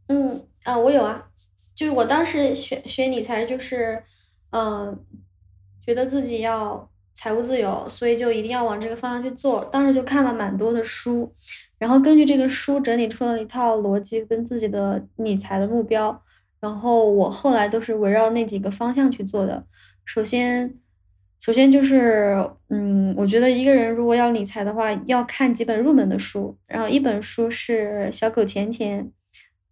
[0.07, 1.27] 嗯啊，我有啊，
[1.75, 4.01] 就是我当时学学理财，就是
[4.51, 4.97] 嗯，
[5.85, 9.65] 觉得自己要财务自由，所以就一定要往这个方向去做。
[9.65, 11.35] 当时就看了蛮多的书。
[11.77, 16.23] 然后根据这个书整理出了一套逻辑跟自己的理财的目标，
[16.61, 19.65] 然后我后来都是围绕那几个方向去做的。
[20.05, 20.75] 首先，
[21.41, 22.37] 首先就是，
[22.69, 26.55] 嗯，我觉得一个人如果要理财的话，要看几本入门的书。
[26.67, 29.03] 然后一本书是《小狗钱钱》，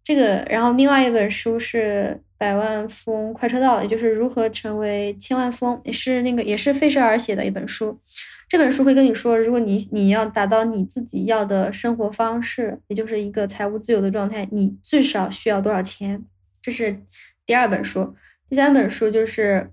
[0.02, 8.00] 这个，然后另外一本书是《百万富翁快车道》，也就是如何成为千万富翁，也是那个也是费舍尔写的一本书。
[8.48, 16.24] 这本书会跟你说，如果你你要达到你自己要的生活方式，也就是一个财务自由的状态，你最少需要多少钱？
[16.60, 17.00] 这是
[17.46, 18.16] 第二本书。
[18.48, 19.70] 第三本书就是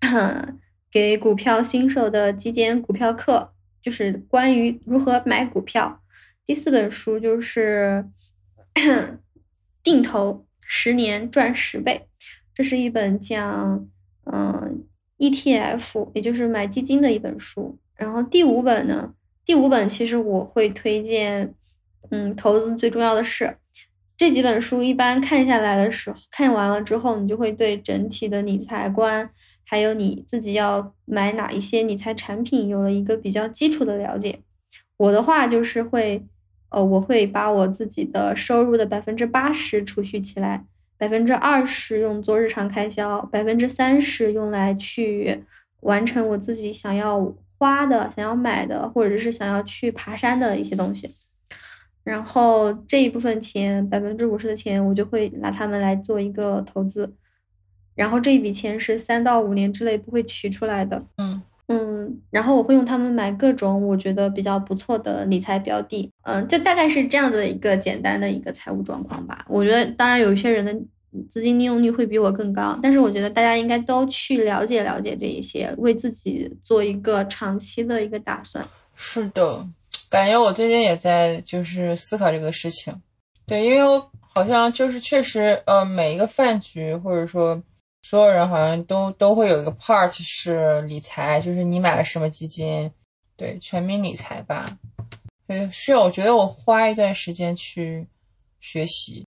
[0.94, 3.50] 给股票新手的极简股票课，
[3.82, 6.00] 就是关于如何买股票。
[6.46, 8.08] 第四本书就是
[9.82, 12.06] 定投十年赚十倍，
[12.54, 13.88] 这是一本讲
[14.32, 14.86] 嗯。
[15.16, 17.78] ETF，也就是买基金的一本书。
[17.96, 19.14] 然后第五本呢？
[19.44, 21.54] 第五本其实我会推荐，
[22.10, 23.56] 嗯，投资最重要的是，
[24.16, 29.30] 这几本书一般看下来的时候，看完了之后，你就会对整体的理财观，
[29.64, 34.40] 还有你自己要买哪一些理财产品，有了一个比较基础的了解。
[34.96, 36.22] 我的话就是会，
[36.68, 40.64] 呃，我会把我自己的收入的百分之八十储蓄起来，
[40.96, 45.44] 百分之二十用作日常开销，百分之三十用来去
[45.80, 51.10] 完成我自己想要花的、想要买的，或者是想要去爬山的一些东西。
[52.04, 57.14] 然后这一部分钱，百分之五十的钱，我就会拿它们来做一个投资。
[57.94, 61.04] 然后这一笔钱是三到五年之内不会取出来的。
[61.18, 66.10] 嗯嗯，然后我会用它们买各种我觉得比较不错的理财标的。
[66.22, 69.46] 嗯，就大概是这样子的一个简单的一个财务状况吧。
[69.48, 70.76] 我觉得，当然有一些人的
[71.30, 78.66] 资金利用率会比我更高，但是我觉得大家应该都去了解了解这一些，为自己做一个长期的一个打算。
[78.94, 79.66] 是的。
[80.10, 83.00] 感觉我最近也在就是思考这个事情，
[83.46, 87.62] 对，因为我好像就是确实，呃，每一个饭局或者说
[88.06, 92.92] 所有人好像都都会有一个 part 是理财，就是你买了什么基金，
[93.34, 94.78] 对，全民理财吧，
[95.46, 98.06] 对，需要我觉得我花一段时间去
[98.60, 99.26] 学习，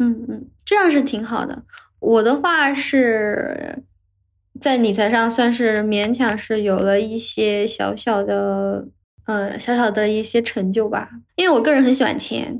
[0.00, 1.62] 嗯嗯，这样是挺好的。
[2.00, 3.84] 我的话是
[4.60, 8.88] 在理财上算是勉强是有了一些小小的。
[9.26, 12.58] 呃，小小的一些成就吧，因为我个人很喜欢钱，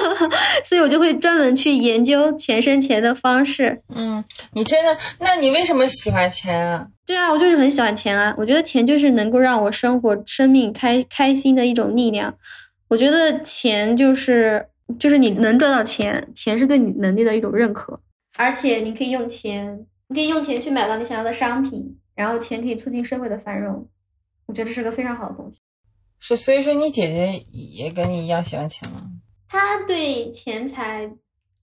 [0.62, 3.82] 所以我就会专门去研究钱生钱的方式。
[3.94, 4.98] 嗯，你真的？
[5.20, 6.86] 那你为什么喜欢钱啊？
[7.06, 8.34] 对啊，我就是很喜欢钱啊！
[8.38, 12.34] 我觉得钱就是能够让我生活、生命开开心的一种力量。
[12.88, 14.66] 我觉得钱就是
[14.98, 17.98] 就是你能赚到钱，钱是对你能力的一种认可，
[18.36, 23.88] 而且你可以用钱，你可以用钱去买到你想要的商品，然后钱可以促进社会的繁荣。
[24.44, 25.58] 我觉得这是个非常好的东西。
[26.24, 29.10] 是，所以说你姐姐也跟你一样喜欢钱吗？
[29.48, 31.10] 她对钱财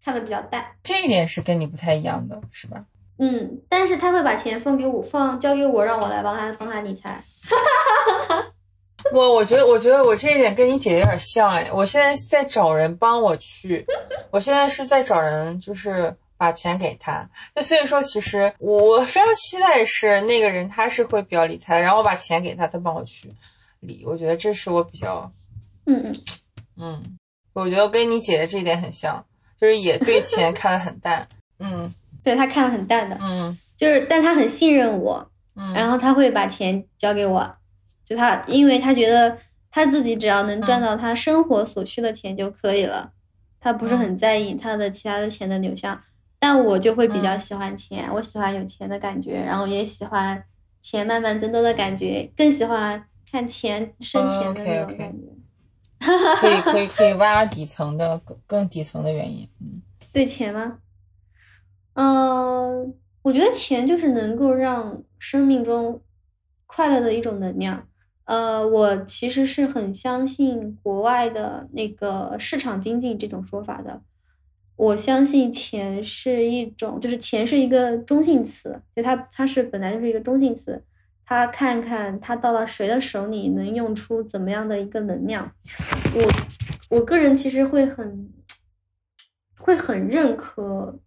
[0.04, 2.84] 看的比较淡，这一点是跟你不太一样的，是吧？
[3.18, 7.24] 嗯，但是她会把钱分给我，放交给我，让我来帮她帮她理财。
[9.14, 13.86] 我我觉得我觉得我这一点跟你姐姐有点像哎，我现在在找人帮我去，
[14.30, 17.30] 我现在是在找人，就是把钱给他。
[17.56, 23.32] 那所以说，其实我非常期待是那个人他是会比较理财，然后我把钱给他，他帮我去。
[23.80, 25.32] 理，我觉得这是我比较，
[25.86, 26.22] 嗯嗯
[26.78, 27.18] 嗯，
[27.54, 29.26] 我觉得跟你姐姐这一点很像，
[29.60, 31.28] 就是也对钱 看得很淡，
[31.60, 37.56] 嗯，对他看得很淡的，嗯，就是但他很信任我，嗯，然后他会把钱交给我，
[38.06, 39.38] 就他，因为他觉得
[39.72, 43.12] 他自己只要能赚到他生活所需的钱就可以了，
[43.60, 46.02] 他不是很在意他的其他的钱的流向，
[46.40, 50.44] 但我就会比较喜欢钱，我喜欢有钱的感觉，然后也喜欢
[50.82, 53.06] 钱慢慢增多的感觉，更喜欢。
[53.32, 55.28] 看钱生钱的那种感觉，
[56.40, 60.80] 可以可以可以挖底层的更更底层的原因，嗯， 对钱吗？
[61.94, 66.02] 嗯，我觉得钱就是能够让生命中
[66.66, 67.88] 快乐的一种能量。
[68.26, 74.02] 呃，我其实是很相信国外的那个市场经济这种说法的。
[74.76, 80.82] 我相信钱是一种，就是钱是一个中性词，就它它是本来就是一个中性词。
[81.30, 85.54] 他看看他到了谁的手里能用出怎么样的一个能量，
[86.16, 88.34] 我我个人其实会很
[89.60, 91.00] 会很认可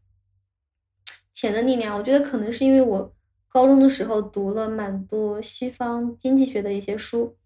[1.33, 1.99] 钱的力量。
[1.99, 3.13] 我觉得可能是因为我
[3.49, 7.37] 高中的时候读了蛮多西方经济学的一些书，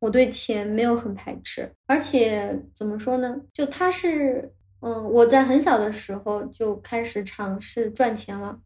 [0.00, 3.40] 我对钱没有很排斥，而且怎么说呢？
[3.52, 8.58] 就他是嗯，我在很小的时候就开始尝试赚钱了，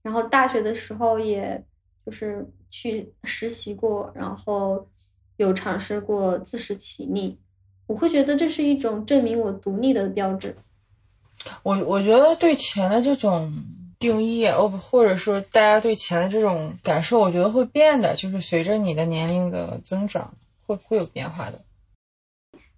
[0.00, 1.62] 然后大学的时候也
[2.06, 2.50] 就是。
[2.72, 4.88] 去实习过，然后
[5.36, 7.38] 有尝试过自食其力，
[7.86, 10.56] 我会觉得这是一种证明我独立的标志。
[11.62, 13.52] 我我觉得对钱的这种
[13.98, 20.34] 定义，哦不，或者说大家对钱的这种感受，我觉得会变的，就是随着你的年龄的增长，
[20.66, 21.60] 会会有变化的。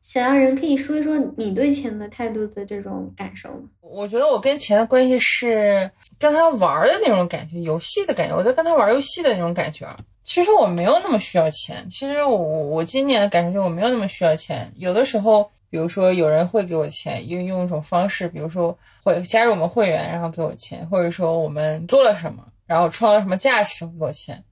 [0.07, 3.71] 小杨人可以说一说你对钱的态度的这种感受吗？
[3.81, 8.37] 我觉得我跟钱的关系是跟他玩的那种感觉，游戏的感觉。
[8.37, 9.97] 我在跟他玩游戏的那种感觉。
[10.23, 11.89] 其实我没有那么需要钱。
[11.89, 14.75] 其实我我今年的感受就我没有那么需要钱。
[14.77, 24.45] 有的时候，比如说有人会给我钱，用用一种方式，比如说会加入我们会员，然后给我钱，或者说我们做了什么，然后创造什么价值，给我钱。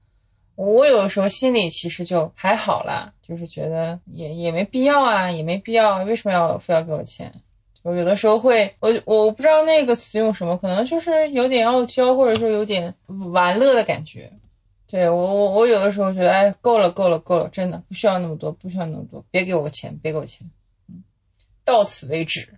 [0.55, 7.41] 我有的时候心里其实就还好啦，就是觉得也也没必要啊，也没必要，为什么要非要给我钱？
[7.81, 14.31] 我有的时候会，我我不知道那个词用什么，可能就是有点傲娇，或者说有点玩乐的感觉。
[14.87, 20.49] 对我我我有的时候觉得，哎，够了够了够了，真的不需要那么多，不需要那么多，别给我钱，别给我钱，
[20.87, 21.03] 嗯，
[21.65, 22.53] 到此为止。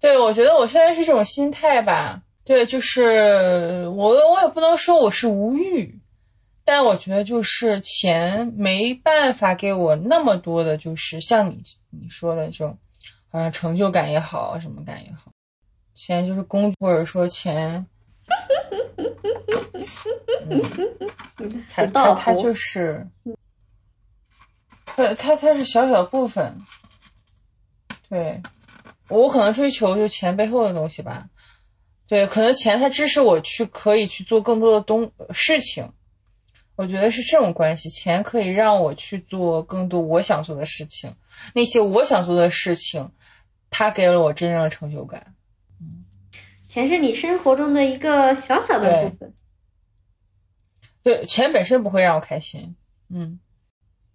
[0.00, 2.22] 对，我觉得我现在是这种心态吧。
[2.44, 6.00] 对，就是我我也不能说我是无欲，
[6.64, 12.78] 但我觉得就是钱没办法给我那么多的，就是像你你说的这种，
[13.30, 15.32] 啊成就感也好，什么感也好，
[15.94, 17.86] 钱就是工或者说钱，
[21.38, 23.08] 嗯，他他他就是，
[24.84, 26.62] 他他他是小小部分，
[28.08, 28.40] 对。
[29.08, 31.28] 我可能追求就钱背后的东西吧。
[32.08, 35.92] 对，可能钱它支持我去可以去做更多的东事情，
[36.76, 37.90] 我觉得是这种关系。
[37.90, 41.16] 钱可以让我去做更多我想做的事情，
[41.54, 43.10] 那些我想做的事情，
[43.70, 45.34] 它给了我真正的成就感。
[45.80, 46.04] 嗯
[46.68, 49.34] 钱是你生活中的一个小小的部分。
[51.02, 52.76] 对，钱本身不会让我开心。
[53.08, 53.40] 嗯，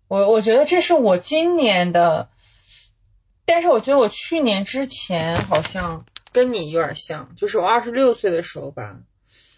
[0.08, 2.30] 我我觉得这是我今年的，
[3.45, 6.05] 但是我觉得我去年之前好像。
[6.34, 8.99] 跟你有点像，就是我二十六岁的时候吧，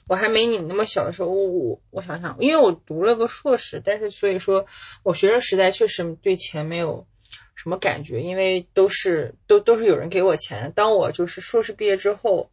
[0.10, 4.66] 我还没你那么小的时候，我我我想想，因为我读了个硕士，但是所以说
[5.04, 7.08] 我学生时代确实对钱没有
[7.56, 10.74] 什么感觉，因为都是都都是有人给我钱。
[10.76, 12.50] 当我就是硕士毕业之后，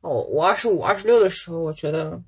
[0.00, 2.22] 哦，我二十五、二十六的时候，我觉得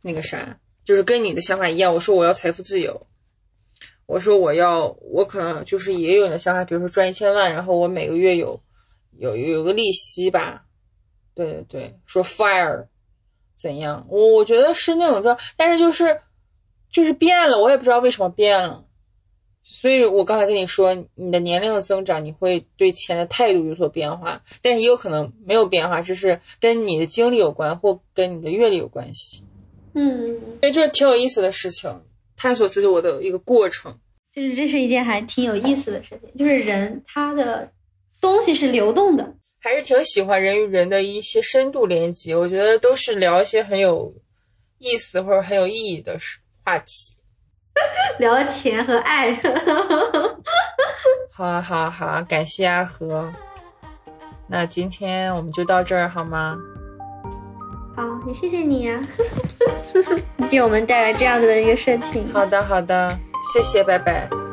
[0.00, 3.06] 那个啥，就是跟你的想法一样，我说我要财富自由，
[4.06, 8.62] 我说我要，我可能就是也有你的想法，比如说赚一千万，然后我每个月有。
[9.20, 10.64] 有有个利息吧，
[11.34, 12.86] 对对对，说 fire
[13.58, 14.06] 怎样？
[14.08, 16.20] 我我觉得是那种说，但是就是
[16.92, 18.84] 就是变了，我也不知道为什么变了。
[19.62, 29.44] 所以我刚才跟你说，你的年龄的增长，你会对钱的态度有所变化，但是也有可能没有变化，这是跟你的经历有关，或跟你的阅历有关系。
[29.94, 32.02] 嗯，所以就是挺有意思的事情，
[32.36, 33.98] 探索自己我的一个过程。
[34.32, 37.72] 就是这是一件还挺有意思的事情，就是人他的。
[38.20, 42.36] 东西是流动的，还是挺喜欢人与人的一些深度连接。
[42.36, 44.14] 我觉得都是聊一些很有
[44.78, 46.18] 意思或者很有意义的
[46.64, 47.16] 话题，
[48.18, 49.34] 聊钱和爱。
[51.32, 53.32] 好啊，好啊，好啊，感谢阿和。
[54.48, 56.56] 那今天我们就到这儿好吗？
[57.94, 62.28] 好，也谢谢你呀、啊， 给我们带来这样子的一个事情。
[62.32, 63.10] 好的，好的，
[63.52, 64.47] 谢谢，拜拜。